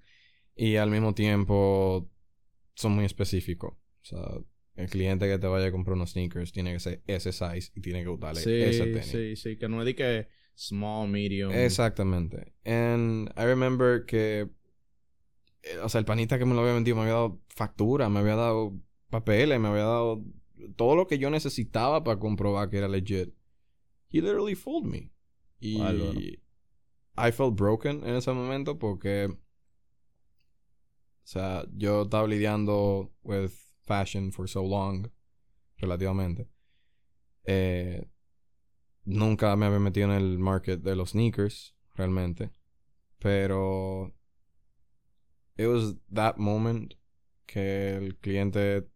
[0.56, 2.10] Y al mismo tiempo,
[2.76, 3.74] son muy específicos.
[3.74, 4.20] O sea,
[4.76, 7.82] el cliente que te vaya a comprar unos sneakers tiene que ser ese size y
[7.82, 9.06] tiene que gustarle ese Sí, tenis.
[9.08, 9.58] sí, sí.
[9.58, 11.52] Que no es de que small, medium.
[11.54, 12.54] Exactamente.
[12.66, 14.50] And I remember que,
[15.64, 18.20] eh, o sea, el panita que me lo había vendido me había dado factura, me
[18.20, 18.74] había dado
[19.10, 20.24] papeles, me había dado
[20.76, 23.34] todo lo que yo necesitaba para comprobar que era legit.
[24.10, 25.12] He literally fooled me.
[25.62, 26.40] Y.
[27.18, 29.38] I felt broken en ese momento porque, o
[31.24, 33.52] sea, yo estaba lidiando with
[33.86, 35.12] fashion for so long,
[35.82, 36.48] relativamente.
[37.46, 38.06] Eh,
[39.04, 42.52] nunca me había metido en el market de los sneakers, realmente.
[43.20, 44.14] Pero
[45.58, 46.94] it was that moment
[47.46, 48.88] que el cliente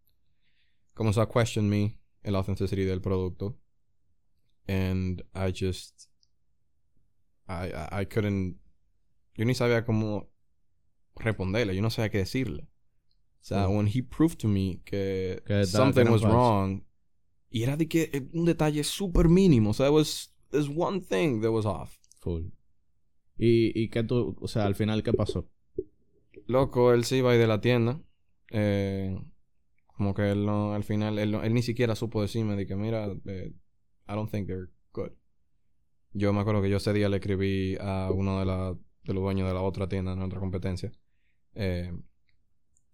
[0.93, 3.59] comenzó a question me el authenticity del producto.
[4.67, 6.09] And I just
[7.47, 8.57] I, I, I couldn't
[9.35, 10.29] yo ni sabía cómo
[11.15, 12.63] responderle, yo no sabía qué decirle.
[13.41, 13.75] O sea, Mm.
[13.75, 16.85] when he proved to me que, Que something was wrong,
[17.49, 21.01] y era de que eh, un detalle súper mínimo, o sea, it was there's one
[21.01, 21.97] thing that was off.
[22.21, 22.43] Full.
[23.37, 25.49] Y, y que tú, o sea, al final, ¿qué pasó?
[26.47, 28.01] Loco, él se iba a ir de la tienda.
[28.51, 29.19] Eh,
[29.93, 33.07] como que él no, al final, él, no- él ni siquiera supo decirme de mira,
[33.25, 33.53] eh,
[34.07, 35.11] I don't think they're good.
[36.13, 39.23] Yo me acuerdo que yo ese día le escribí a uno de, la, de los
[39.23, 40.91] dueños de la otra tienda, de otra competencia.
[41.55, 41.91] Eh,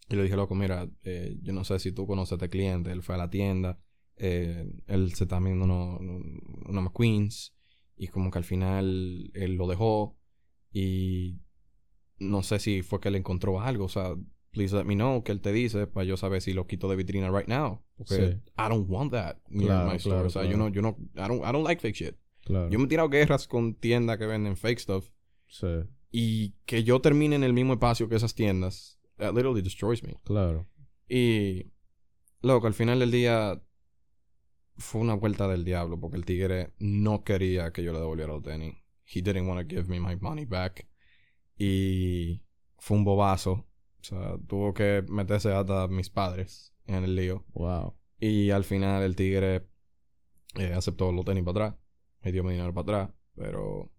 [0.09, 2.91] y le dije, loco, mira, eh, yo no sé si tú conoces a este cliente.
[2.91, 3.79] Él fue a la tienda.
[4.15, 7.55] eh, él se está viendo unos unos McQueens.
[7.95, 10.17] Y como que al final él lo dejó.
[10.71, 11.39] Y
[12.19, 13.85] no sé si fue que él encontró algo.
[13.85, 14.15] O sea,
[14.51, 16.95] please let me know que él te dice para yo saber si lo quito de
[16.95, 17.83] vitrina right now.
[17.97, 18.23] Porque Sí.
[18.57, 20.13] I don't want that near Claro, my store.
[20.15, 20.51] claro, o sea, claro.
[20.51, 22.15] yo no, yo no, I don't, I don't like fake shit.
[22.47, 25.09] Yo me he tirado guerras con tiendas que venden fake stuff.
[25.47, 25.67] Sí,
[26.11, 30.15] Y que yo termine en el mismo espacio que esas tiendas, that literally destroys me.
[30.23, 30.67] claro.
[31.07, 31.71] Y,
[32.41, 33.61] loco, al final del día
[34.77, 38.41] fue una vuelta del diablo porque el tigre no quería que yo le devolviera los
[38.43, 38.75] tenis.
[39.05, 40.87] He didn't want to give me my money back.
[41.57, 42.41] Y
[42.77, 43.65] fue un bobazo.
[44.01, 47.45] O sea, tuvo que meterse hasta mis padres en el lío.
[47.53, 47.95] Wow.
[48.19, 49.67] Y al final el tigre
[50.55, 51.81] eh, aceptó los tenis para atrás.
[52.21, 53.15] Me dio mi dinero para atrás.
[53.35, 53.91] Pero...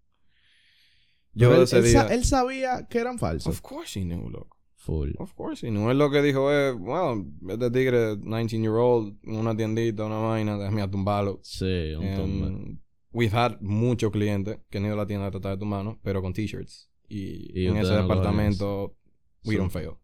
[1.33, 2.15] Yo Pero él, ese él sa- día...
[2.15, 3.53] él sabía que eran falsos.
[3.55, 4.57] Of course he knew, loco.
[4.75, 5.11] Full.
[5.19, 5.89] Of course he knew.
[5.89, 10.57] Él lo que dijo es, well, este tigre, 19 year old, una tiendita, una vaina,
[10.57, 11.39] déjame a tumbarlo.
[11.43, 12.47] Sí, un tumbe.
[12.47, 12.79] And
[13.13, 16.21] we've had muchos clientes que han ido a la tienda a tratar de tumbarnos, pero
[16.21, 16.89] con t-shirts.
[17.07, 18.97] Y, Y en ese no departamento,
[19.43, 19.57] we Sí.
[19.57, 19.97] don't fail.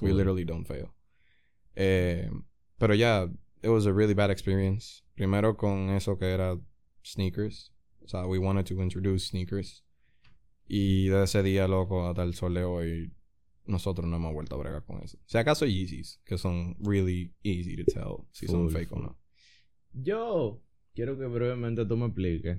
[0.00, 0.16] We Full.
[0.16, 0.94] literally don't fail.
[1.76, 2.30] Eh,
[2.78, 3.24] pero ya,
[3.62, 5.02] it was a really bad experience.
[5.14, 6.58] Primero con eso que era
[7.04, 7.72] sneakers.
[8.02, 9.84] O sea, we wanted to introduce sneakers.
[10.66, 13.12] Y de ese día, loco, hasta el sol de hoy,
[13.66, 15.18] nosotros no hemos vuelto a bregar con eso.
[15.26, 19.04] Si acaso Yeezys, que son really easy to tell si son Full, fake o full.
[19.04, 19.18] no.
[19.92, 20.62] Yo
[20.94, 22.58] quiero que brevemente tú me expliques.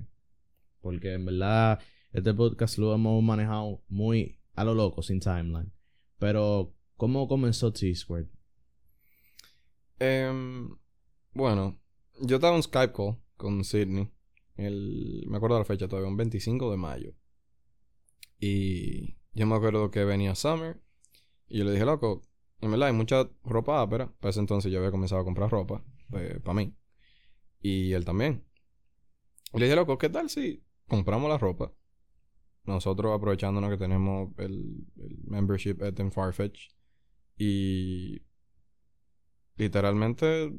[0.80, 1.80] Porque en verdad,
[2.12, 5.72] este podcast lo hemos manejado muy a lo loco, sin timeline.
[6.22, 8.28] Pero, ¿cómo comenzó T-Squared?
[9.98, 10.70] Em,
[11.32, 11.80] bueno,
[12.20, 14.08] yo estaba en Skype call con Sydney.
[14.54, 17.12] El, me acuerdo la fecha todavía, un 25 de mayo.
[18.38, 20.80] Y yo me acuerdo que venía Summer.
[21.48, 22.22] Y yo le dije, loco,
[22.60, 24.14] en verdad hay mucha ropa ápera.
[24.20, 26.72] Para ese entonces yo había comenzado a comprar ropa para mí.
[27.58, 28.46] Y él también.
[29.52, 31.72] Y le dije, loco, ¿qué tal si compramos la ropa?
[32.64, 36.68] Nosotros aprovechándonos que tenemos el, el membership at en Farfetch.
[37.36, 38.22] Y
[39.56, 40.52] literalmente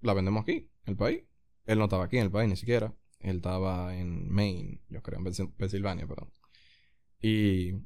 [0.00, 1.22] la vendemos aquí, en el país.
[1.66, 2.94] Él no estaba aquí en el país ni siquiera.
[3.20, 6.30] Él estaba en Maine, yo creo, en Pensil- Pensilvania, perdón.
[7.20, 7.78] Y yo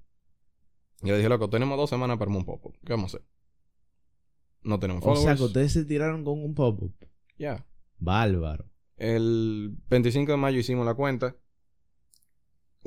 [1.02, 2.76] le dije, loco, tenemos dos semanas para un pop-up.
[2.84, 3.28] ¿Qué vamos a hacer?
[4.62, 5.38] No tenemos O sea, followers.
[5.40, 6.92] que ustedes se tiraron con un pop-up.
[7.38, 7.64] Ya.
[7.98, 8.68] Bárbaro.
[8.96, 11.36] El 25 de mayo hicimos la cuenta.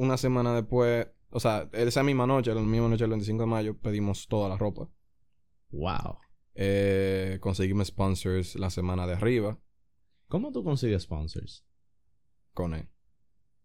[0.02, 3.78] Una semana después O sea, esa misma noche, la misma noche del 25 de mayo,
[3.78, 4.90] pedimos toda la ropa.
[5.70, 6.18] Wow.
[6.56, 9.58] Eh, conseguimos sponsors la semana de arriba.
[10.28, 11.64] ¿Cómo tú consigues sponsors?
[12.54, 12.90] Con él.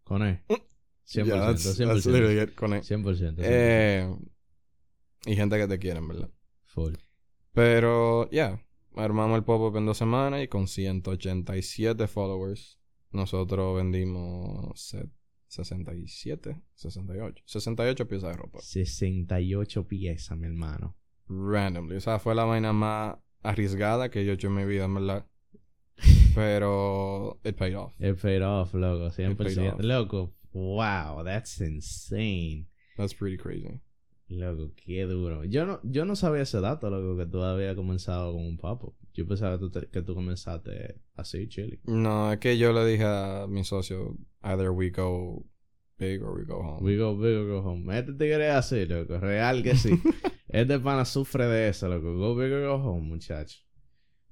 [0.04, 0.40] Con él.
[1.04, 1.24] 100%.
[1.26, 2.12] Yeah, that's- that's 100%.
[2.12, 2.82] literally it, con él.
[2.82, 3.34] 100%.
[3.34, 3.42] 100%.
[3.42, 4.16] Eh,
[5.24, 6.30] y gente que te quieren, ¿verdad?
[6.66, 6.94] Full.
[7.52, 8.62] Pero, ya.
[8.94, 12.78] Armamos el pop-up en dos semanas y con 187 followers.
[13.10, 15.10] Nosotros vendimos se-
[15.48, 17.42] 67, 68.
[17.46, 18.58] 68 piezas de ropa.
[18.60, 20.96] 68 piezas, mi hermano.
[21.28, 21.96] Randomly.
[21.96, 24.94] O sea, fue la vaina más arriesgada que yo he hecho en mi vida, en
[24.94, 25.26] verdad.
[26.34, 27.92] Pero, it paid off.
[28.00, 29.10] It paid off, loco.
[29.10, 29.74] paid 100%.
[29.74, 29.80] off.
[29.80, 32.66] Loco, wow, that's insane.
[32.96, 33.80] That's pretty crazy.
[34.28, 35.44] Loco, qué duro.
[35.44, 38.94] Yo no, yo no sabía ese dato, loco, que tú habías comenzado con un papo.
[39.16, 41.80] Yo pensaba que tú, te- que tú comenzaste así, chile.
[41.84, 45.46] No, es que yo le dije a mi socio, either we go
[45.98, 46.84] big or we go home.
[46.84, 47.98] We go big or go home.
[47.98, 49.18] Este tigre es así, loco.
[49.18, 49.90] Real que sí.
[50.48, 52.14] este pana sufre de eso, loco.
[52.14, 53.58] Go big or go home, muchacho.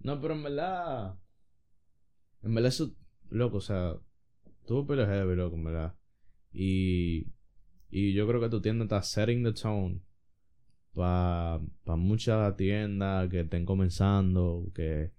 [0.01, 1.15] No, pero en verdad...
[2.43, 2.95] En verdad eso...
[3.31, 3.95] Loco, o sea...
[4.67, 5.95] Tuvo pelo heavy, loco, en verdad.
[6.53, 7.33] Y...
[7.91, 10.03] Y yo creo que tu tienda está setting the tone.
[10.95, 14.71] Para pa muchas tiendas que estén comenzando.
[14.75, 15.13] Que...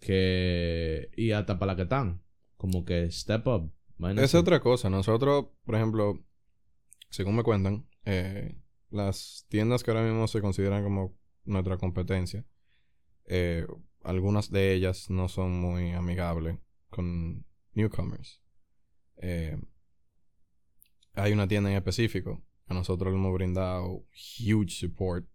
[0.00, 1.10] Que...
[1.16, 2.22] Y hasta para las que están.
[2.56, 3.72] Como que step up.
[4.16, 4.90] Es otra cosa.
[4.90, 6.24] Nosotros, por ejemplo,
[7.10, 8.56] según me cuentan, eh,
[8.90, 12.44] las tiendas que ahora mismo se consideran como nuestra competencia,
[13.24, 13.66] eh,
[14.02, 16.58] algunas de ellas no son muy amigables
[16.90, 18.40] con newcomers.
[19.16, 19.60] Eh,
[21.14, 24.04] hay una tienda en específico que nosotros le hemos brindado
[24.38, 25.26] huge support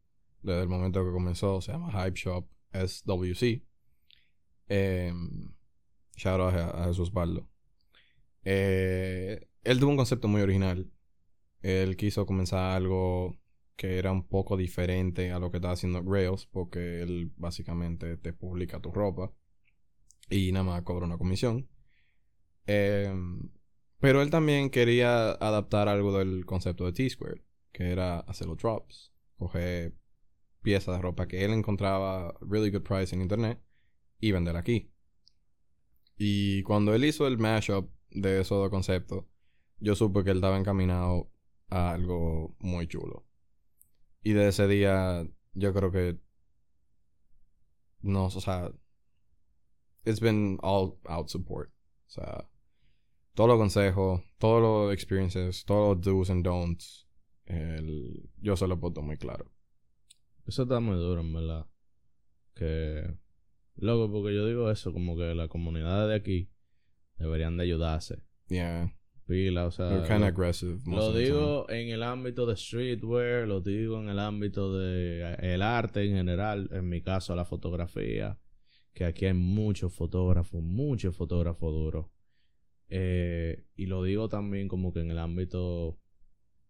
[0.43, 1.61] desde el momento que comenzó.
[1.61, 3.63] Se llama Hype Shop SWC.
[4.69, 5.13] Eh,
[6.15, 7.49] shout out a, a Jesús Baldo.
[8.43, 10.91] Eh, él tuvo un concepto muy original.
[11.61, 13.37] Él quiso comenzar algo
[13.75, 18.33] que era un poco diferente a lo que estaba haciendo Rails, porque él básicamente te
[18.33, 19.33] publica tu ropa
[20.29, 21.67] y nada más cobra una comisión.
[22.67, 23.13] Eh,
[24.03, 29.13] pero él también quería adaptar algo del concepto de T-Squared, que era hacer los drops,
[29.37, 29.95] coger
[30.61, 33.63] piezas de ropa que él encontraba really good price en internet
[34.19, 34.91] y vender aquí.
[36.17, 39.23] Y cuando él hizo el mashup de esos dos conceptos,
[39.79, 41.31] yo supe que él estaba encaminado
[41.69, 43.25] a algo muy chulo.
[44.21, 46.19] Y de ese día, yo creo que.
[48.01, 48.69] No, o sea.
[50.03, 51.71] It's been all out support.
[52.07, 52.49] O sea.
[53.35, 57.07] Todos los consejos, todos los experiences, todos los do's and don'ts.
[57.45, 59.51] el- yo se lo he puesto muy claro.
[60.45, 61.65] Eso está muy duro, en verdad.
[62.55, 63.17] Que.
[63.75, 66.49] Loco, porque yo digo eso, como que las comunidades de aquí
[67.17, 68.23] deberían de ayudarse.
[68.49, 68.93] Yeah.
[69.25, 69.89] Pila, o sea.
[69.89, 70.81] They're kind of aggressive.
[70.85, 71.25] most Lo of the time.
[71.33, 76.03] digo en el ámbito de streetwear, lo digo en el ámbito de eh, el arte
[76.05, 78.37] en general, en mi caso la fotografía,
[78.93, 82.05] que aquí hay muchos fotógrafos, muchos fotógrafos duros.
[82.89, 85.99] Eh, y lo digo también como que en el ámbito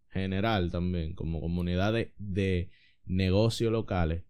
[0.10, 2.70] general también, como comunidades de
[3.06, 4.24] negocios locales,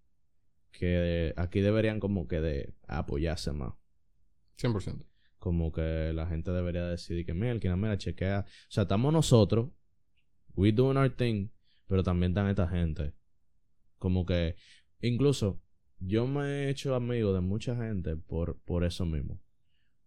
[0.71, 3.73] que aquí deberían como que de apoyarse más
[4.57, 5.05] 100%.
[5.37, 8.45] como que la gente debería decidir que mira, que mira, chequea.
[8.47, 9.69] O sea, estamos nosotros,
[10.55, 11.49] we doing our thing,
[11.87, 13.13] pero también están esta gente.
[13.99, 14.55] Como que,
[15.01, 15.61] incluso,
[15.99, 19.39] yo me he hecho amigo de mucha gente por, por eso mismo.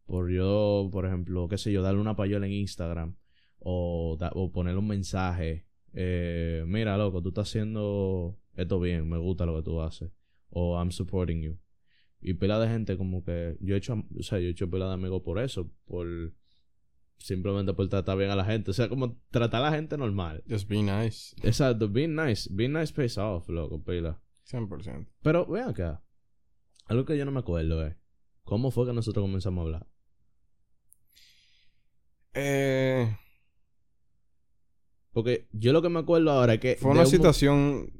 [0.06, 3.16] Por yo, por ejemplo, qué sé yo, darle una payola en Instagram
[3.58, 5.66] o, da- o ponerle un mensaje.
[5.92, 10.10] eh, mira, loco, tú estás haciendo esto bien, me gusta lo que tú haces.
[10.50, 11.58] O I'm supporting you.
[12.20, 14.86] Y pila de gente como que yo he hecho, o sea, yo he hecho pila
[14.88, 16.06] de amigos por eso, por
[17.18, 20.42] simplemente por tratar bien a la gente, o sea, como tratar a la gente normal.
[20.48, 21.34] Just be nice.
[21.42, 24.20] Exacto, being nice, being nice pays off, loco, pila.
[24.44, 25.06] 100%.
[25.22, 26.02] Pero ven acá,
[26.86, 27.96] algo que yo no me acuerdo es,
[28.44, 29.86] ¿cómo fue que nosotros comenzamos a hablar?
[32.36, 33.16] Eh,
[35.12, 36.76] Porque yo lo que me acuerdo ahora es que...
[36.76, 37.90] fue una un situación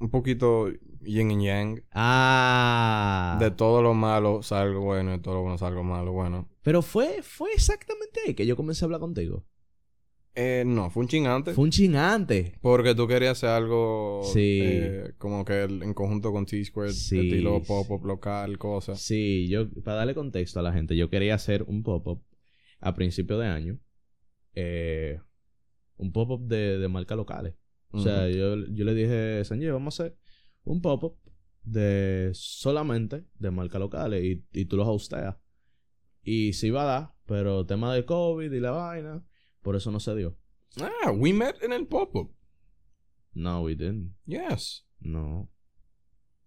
[0.00, 0.68] un poquito
[1.00, 1.82] yin y yang.
[1.92, 3.36] Ah.
[3.40, 6.12] De todo lo malo sale algo bueno, de todo lo bueno sale algo malo.
[6.12, 9.44] Bueno, Pero fue, fue exactamente ahí que yo comencé a hablar contigo.
[10.34, 11.52] eh, no, fue un chingante.
[11.54, 12.52] Fue un chin antes.
[12.60, 14.60] Porque tú querías hacer algo Sí.
[14.62, 17.64] eh, como que en conjunto con T-Squared, Sí, estilo sí.
[17.66, 19.00] pop-up local, cosas.
[19.00, 22.22] Sí, yo, para darle contexto a la gente, yo quería hacer un pop-up
[22.80, 23.78] a principio de año.
[24.54, 25.20] eh,
[25.96, 27.54] un pop-up de, de marcas locales.
[27.90, 30.18] O sea, yo, yo le dije, Sanjay, vamos a hacer
[30.64, 31.18] un pop-up
[31.62, 35.36] de solamente de marcas locales y, y tú los hosteas.
[36.22, 39.24] Y sí va a dar, pero tema de COVID y la vaina,
[39.62, 40.36] por eso no se dio.
[40.80, 42.34] Ah, we met en el pop-up.
[43.32, 44.14] No, we didn't.
[44.26, 44.86] Yes.
[45.00, 45.50] No.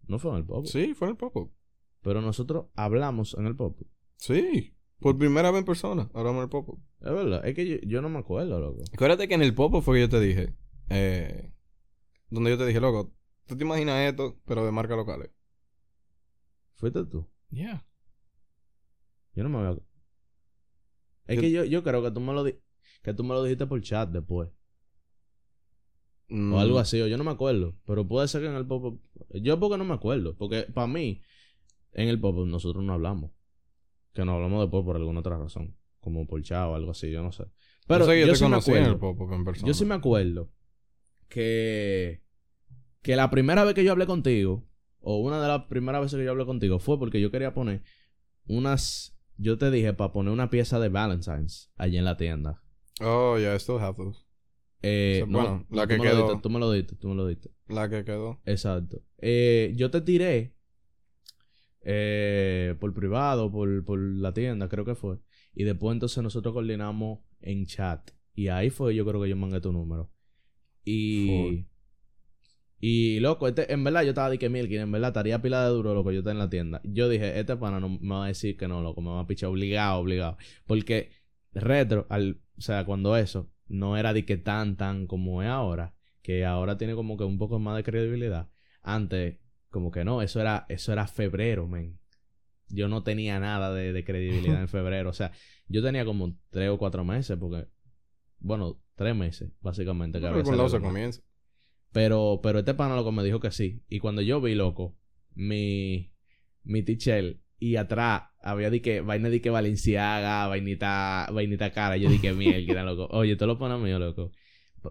[0.07, 0.67] No fue en el pop-up.
[0.67, 1.53] Sí, fue en el pop-up.
[2.01, 3.87] Pero nosotros hablamos en el pop-up.
[4.17, 4.75] Sí.
[5.01, 6.79] Por primera vez en persona, hablamos en el pop-up.
[7.01, 7.45] Es verdad.
[7.45, 8.83] Es que yo, yo no me acuerdo, loco.
[8.93, 10.55] Acuérdate que en el pop-up fue que yo te dije.
[10.89, 11.51] Eh,
[12.29, 13.11] donde yo te dije, loco,
[13.47, 15.31] ¿tú te imaginas esto, pero de marcas locales?
[16.75, 17.27] ¿Fuiste tú?
[17.49, 17.85] Yeah.
[19.33, 19.83] Yo no me veo.
[21.25, 22.55] Es Yo- que yo, yo creo que tú me lo di
[23.03, 24.49] que tú me lo dijiste por chat después.
[26.29, 27.75] Mm, O algo así, o yo no me acuerdo.
[27.85, 29.01] Pero puede ser que en el pop-up.
[29.33, 30.35] Yo porque no me acuerdo.
[30.37, 31.21] Porque para mí,
[31.93, 33.31] en el pop-up nosotros no hablamos.
[34.13, 35.75] Que no hablamos después por alguna otra razón.
[35.99, 37.45] Como por chat o algo así, yo no sé.
[37.87, 38.99] Pero yo sé yo, yo te sí me conocí en el acuerdo.
[38.99, 39.67] pop-up en persona.
[39.67, 40.51] Yo sí me acuerdo
[41.29, 42.23] que,
[43.01, 44.67] que la primera vez que yo hablé contigo,
[44.99, 47.83] o una de las primeras veces que yo hablé contigo, fue porque yo quería poner
[48.45, 49.17] unas.
[49.37, 52.61] Yo te dije para poner una pieza de Valentine's allí en la tienda.
[52.99, 54.19] Oh, yeah, I still have those.
[54.83, 56.27] Eh, no, bueno, la no, que lo quedó.
[56.27, 57.49] diste, tú me lo diste, tú me lo diste.
[57.67, 58.39] La que quedó.
[58.45, 59.01] Exacto.
[59.17, 60.55] Eh, yo te tiré
[61.83, 65.17] eh, por privado, por, por la tienda, creo que fue.
[65.53, 68.11] Y después entonces nosotros coordinamos en chat.
[68.33, 70.11] Y ahí fue yo creo que yo mandé tu número.
[70.83, 71.65] Y...
[72.83, 75.69] Y loco, este, en verdad yo estaba de que Milky, en verdad estaría pila de
[75.69, 76.81] duro lo que yo está en la tienda.
[76.83, 79.27] Yo dije, este pana no me va a decir que no, loco, me va a
[79.27, 80.37] pichar obligado, obligado.
[80.65, 81.11] Porque
[81.53, 85.93] retro, al, o sea, cuando eso, no era de que tan, tan como es ahora,
[86.23, 88.49] que ahora tiene como que un poco más de credibilidad.
[88.81, 89.37] Antes,
[89.71, 91.97] como que no, eso era, eso era febrero, men.
[92.67, 95.09] Yo no tenía nada de, de credibilidad en febrero.
[95.09, 95.31] O sea,
[95.67, 97.67] yo tenía como tres o cuatro meses, porque,
[98.39, 100.21] bueno, tres meses, básicamente.
[100.21, 101.21] Que se comienza.
[101.91, 103.83] Pero, pero este pana loco me dijo que sí.
[103.89, 104.97] Y cuando yo vi, loco,
[105.33, 106.13] mi,
[106.63, 111.97] mi tichel y atrás había di que vaina de que Valenciaga, vainita, vainita cara.
[111.97, 113.07] Yo dije mierda, loco.
[113.11, 114.31] Oye, tú lo pones mío, loco.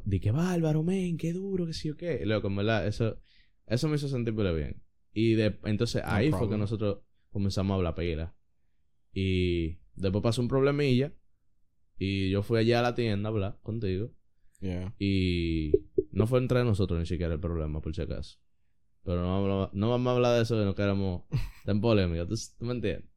[0.05, 2.25] Di que bárbaro, men, qué duro, que sí o qué.
[2.25, 3.19] Loco, en verdad, eso,
[3.71, 4.83] eso me hizo sentir pile bien.
[5.13, 6.99] Y de, entonces No ahí fue que nosotros
[7.31, 8.35] comenzamos a hablar pila.
[9.13, 11.13] Y después pasó un problemilla.
[11.97, 14.11] Y yo fui allá a la tienda a hablar contigo.
[14.61, 14.95] Yeah.
[14.99, 15.73] Y
[16.11, 18.39] no fue entre nosotros ni siquiera el problema, por si acaso.
[19.05, 21.23] Pero no, vamos no vamos a hablar de eso que no queremos
[21.65, 22.27] tan polémica.
[22.27, 23.09] ¿Tú, tú me entiendes?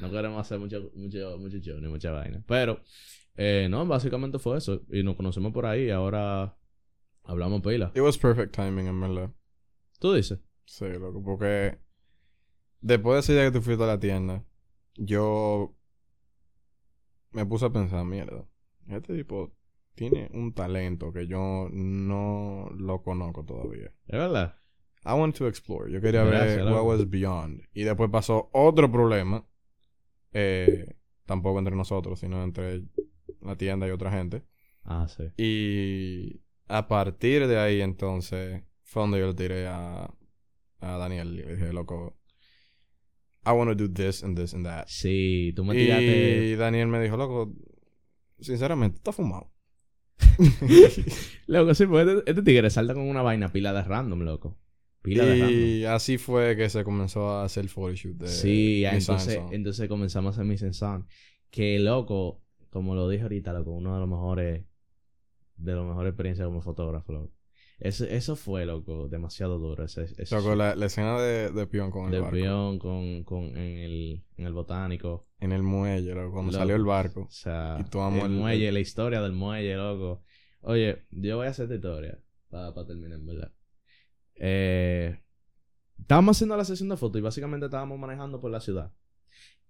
[0.00, 2.42] No queremos hacer mucho, mucho, mucho show ni mucha vaina.
[2.48, 2.80] Pero,
[3.36, 4.82] eh, no, básicamente fue eso.
[4.90, 6.56] Y nos conocemos por ahí y ahora
[7.22, 7.92] hablamos pila.
[7.94, 9.30] It was perfect timing, en verdad.
[10.00, 10.40] ¿Tú dices?
[10.64, 11.78] Sí, loco, porque
[12.80, 14.44] después de ese día que tú fuiste a la tienda,
[14.96, 15.76] yo
[17.30, 18.44] me puse a pensar, mierda,
[18.88, 19.54] este tipo
[19.94, 23.92] tiene un talento que yo no lo conozco todavía.
[24.06, 24.56] ¿Es verdad?
[25.04, 25.90] I want to explore.
[25.92, 26.82] Yo quería Gracias, ver loco.
[26.84, 27.62] what was beyond.
[27.72, 29.46] Y después pasó otro problema.
[30.32, 30.96] Eh,
[31.26, 32.84] tampoco entre nosotros, sino entre
[33.40, 34.42] la tienda y otra gente.
[34.84, 35.24] Ah, sí.
[35.36, 40.12] Y a partir de ahí, entonces, fue donde yo le tiré a,
[40.80, 41.28] a Daniel.
[41.32, 42.18] Y le dije, loco,
[43.46, 44.86] I want to do this and this and that.
[44.88, 46.46] Sí, tú me tiraste...
[46.46, 47.54] Y Daniel me dijo, loco,
[48.40, 49.52] sinceramente, está fumado.
[51.46, 54.58] Loco, sí, porque este, este tigre salta con una vaina pila de random, loco.
[55.02, 55.58] Pila de random.
[55.58, 59.54] y así fue que se comenzó a hacer el photoshoot de Sí, Miss entonces, Sanson.
[59.54, 61.06] entonces comenzamos a hacer Miss Son.
[61.50, 64.64] Que loco, como lo dije ahorita, loco, uno de los mejores,
[65.56, 67.32] de las mejores experiencias como fotógrafo, loco.
[67.80, 69.84] Eso, eso fue, loco, demasiado duro.
[69.84, 72.34] Ese, ese Loco, la, la escena de, de Pion con el de barco.
[72.36, 75.28] peón con, con, en, el, en el botánico.
[75.40, 76.60] En el muelle, loco, cuando Loco.
[76.60, 77.22] salió el barco.
[77.22, 80.22] O sea, Y el el- muelle, la historia del muelle, loco.
[80.60, 82.18] Oye, yo voy a hacer esta historia
[82.50, 83.52] para terminar, en verdad.
[84.34, 85.18] Eh,
[85.98, 88.92] estábamos haciendo la sesión de fotos y básicamente estábamos manejando por la ciudad.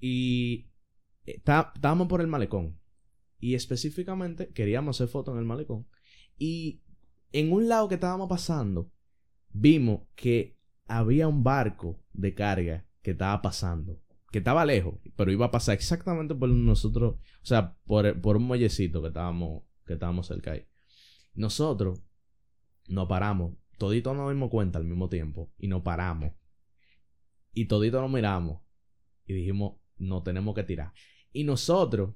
[0.00, 0.68] Y
[1.26, 2.76] eh, está- estábamos por el malecón.
[3.38, 5.86] Y específicamente queríamos hacer fotos en el malecón.
[6.36, 6.82] Y
[7.32, 8.90] en un lado que estábamos pasando,
[9.50, 14.00] vimos que había un barco de carga que estaba pasando.
[14.30, 17.14] Que estaba lejos, pero iba a pasar exactamente por nosotros.
[17.14, 20.66] O sea, por, por un muellecito que estábamos, que estábamos cerca ahí.
[21.34, 22.00] Nosotros
[22.88, 23.54] nos paramos.
[23.76, 25.52] Toditos nos dimos cuenta al mismo tiempo.
[25.58, 26.32] Y nos paramos.
[27.52, 28.60] Y toditos nos miramos.
[29.26, 30.92] Y dijimos, no tenemos que tirar.
[31.32, 32.14] Y nosotros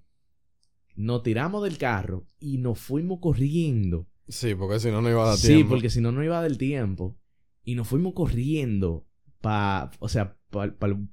[0.96, 4.08] nos tiramos del carro y nos fuimos corriendo.
[4.28, 5.70] Sí, porque si no, no iba a dar Sí, tiempo.
[5.70, 7.18] porque si no, no iba del tiempo.
[7.62, 9.06] Y nos fuimos corriendo
[9.40, 10.72] pa, o sea, para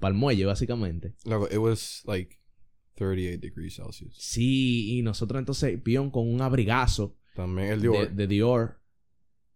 [0.09, 1.15] el muelle, básicamente.
[1.25, 2.37] Loco, it was like
[2.95, 4.15] 38 degrees Celsius.
[4.17, 8.11] Sí, y nosotros entonces, Pion con un abrigazo También el de, Dior.
[8.11, 8.81] de Dior.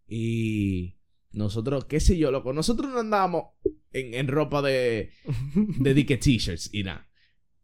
[0.07, 0.97] Y
[1.31, 2.53] nosotros, qué sé yo, loco.
[2.53, 3.45] Nosotros no andábamos
[3.91, 5.11] en, en ropa de,
[5.79, 7.07] de dique t-shirts y nada.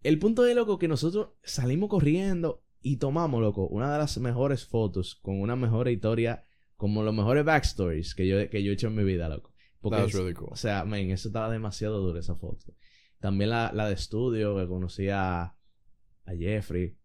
[0.03, 4.65] El punto es, loco, que nosotros salimos corriendo y tomamos, loco, una de las mejores
[4.65, 8.88] fotos con una mejor historia, como los mejores backstories que yo, que yo he hecho
[8.88, 9.53] en mi vida, loco.
[9.79, 10.49] Porque, That's really cool.
[10.51, 12.73] o sea, man, eso estaba demasiado duro esa foto.
[13.19, 16.97] También la, la de estudio, que conocí a, a Jeffrey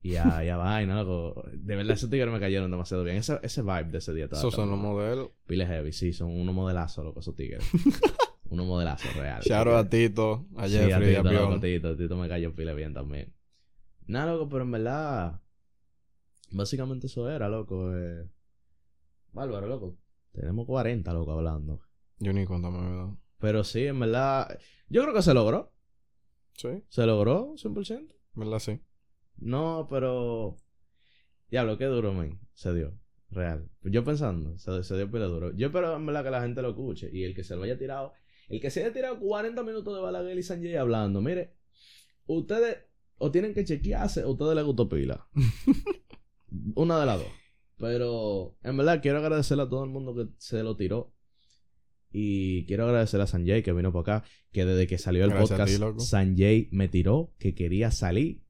[0.00, 1.44] y a, y a Vaina, loco.
[1.52, 3.16] De verdad, esos tigres me cayeron demasiado bien.
[3.16, 5.30] Ese, ese vibe de ese día estaba Esos son los modelos.
[5.46, 7.64] Piles heavy, sí, son unos modelazos, loco, esos tigres.
[8.50, 9.46] unos modelazos reales.
[9.46, 11.60] Shout out a Tito, a Sí, Jeffrey, a, Tito, loco.
[11.60, 13.33] Tito, Tito me cayó pile bien también.
[14.06, 15.40] Nada, loco, pero en verdad.
[16.50, 17.96] Básicamente eso era, loco.
[17.96, 18.28] Eh...
[19.32, 19.98] Bárbaro, loco.
[20.32, 21.80] Tenemos 40, loco, hablando.
[22.18, 23.18] Yo ni cuenta me he dado.
[23.38, 24.58] Pero sí, en verdad.
[24.88, 25.72] Yo creo que se logró.
[26.54, 28.14] Sí, Se logró 100%.
[28.34, 28.58] ¿verdad?
[28.58, 28.80] Sí.
[29.36, 30.56] No, pero.
[31.50, 32.40] Diablo, qué duro, man.
[32.52, 32.98] Se dio.
[33.30, 33.68] Real.
[33.82, 35.52] Yo pensando, se, se dio pile duro.
[35.56, 37.10] Yo espero en verdad que la gente lo escuche.
[37.12, 38.12] Y el que se lo haya tirado.
[38.48, 41.20] El que se haya tirado 40 minutos de Balaguer y Sanjay hablando.
[41.20, 41.56] Mire,
[42.26, 42.84] ustedes
[43.18, 45.26] o tienen que chequearse o a ustedes les gustó pila.
[46.74, 47.28] Una de las dos.
[47.78, 51.12] Pero en verdad quiero agradecerle a todo el mundo que se lo tiró.
[52.10, 54.24] Y quiero agradecerle a Sanjay que vino por acá.
[54.52, 56.04] Que desde que salió el Gracias podcast, ti.
[56.04, 58.44] Sanjay me tiró que quería salir.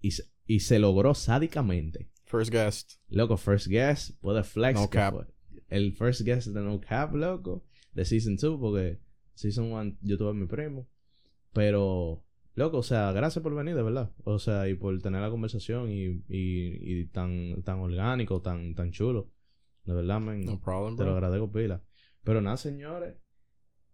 [0.00, 2.10] Y se, y se logró sádicamente.
[2.24, 2.94] First guest.
[3.08, 4.80] Loco, first guest, puede flex.
[4.80, 5.14] No cap.
[5.14, 5.26] fue.
[5.68, 7.64] El first guest de No Cap, loco.
[7.92, 9.00] De Season 2, porque
[9.34, 10.88] Season 1 yo tuve a mi primo.
[11.52, 12.24] Pero,
[12.54, 14.10] loco, o sea, gracias por venir, de verdad.
[14.24, 18.90] O sea, y por tener la conversación y, y, y tan, tan orgánico, tan, tan
[18.90, 19.30] chulo.
[19.84, 20.40] De verdad, man.
[20.40, 21.82] No problem, Te lo agradezco pila.
[22.22, 23.16] Pero nada, señores.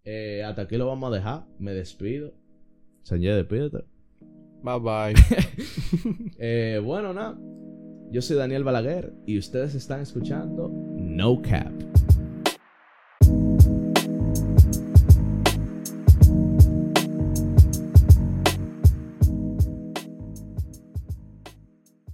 [0.04, 1.46] Eh, hasta aquí lo vamos a dejar.
[1.58, 2.32] Me despido.
[3.02, 3.84] Sanjay, despídete.
[4.62, 5.14] Bye bye.
[6.38, 7.38] Eh, bueno, nada.
[8.11, 11.72] Yo soy Daniel Balaguer y ustedes están escuchando No Cap.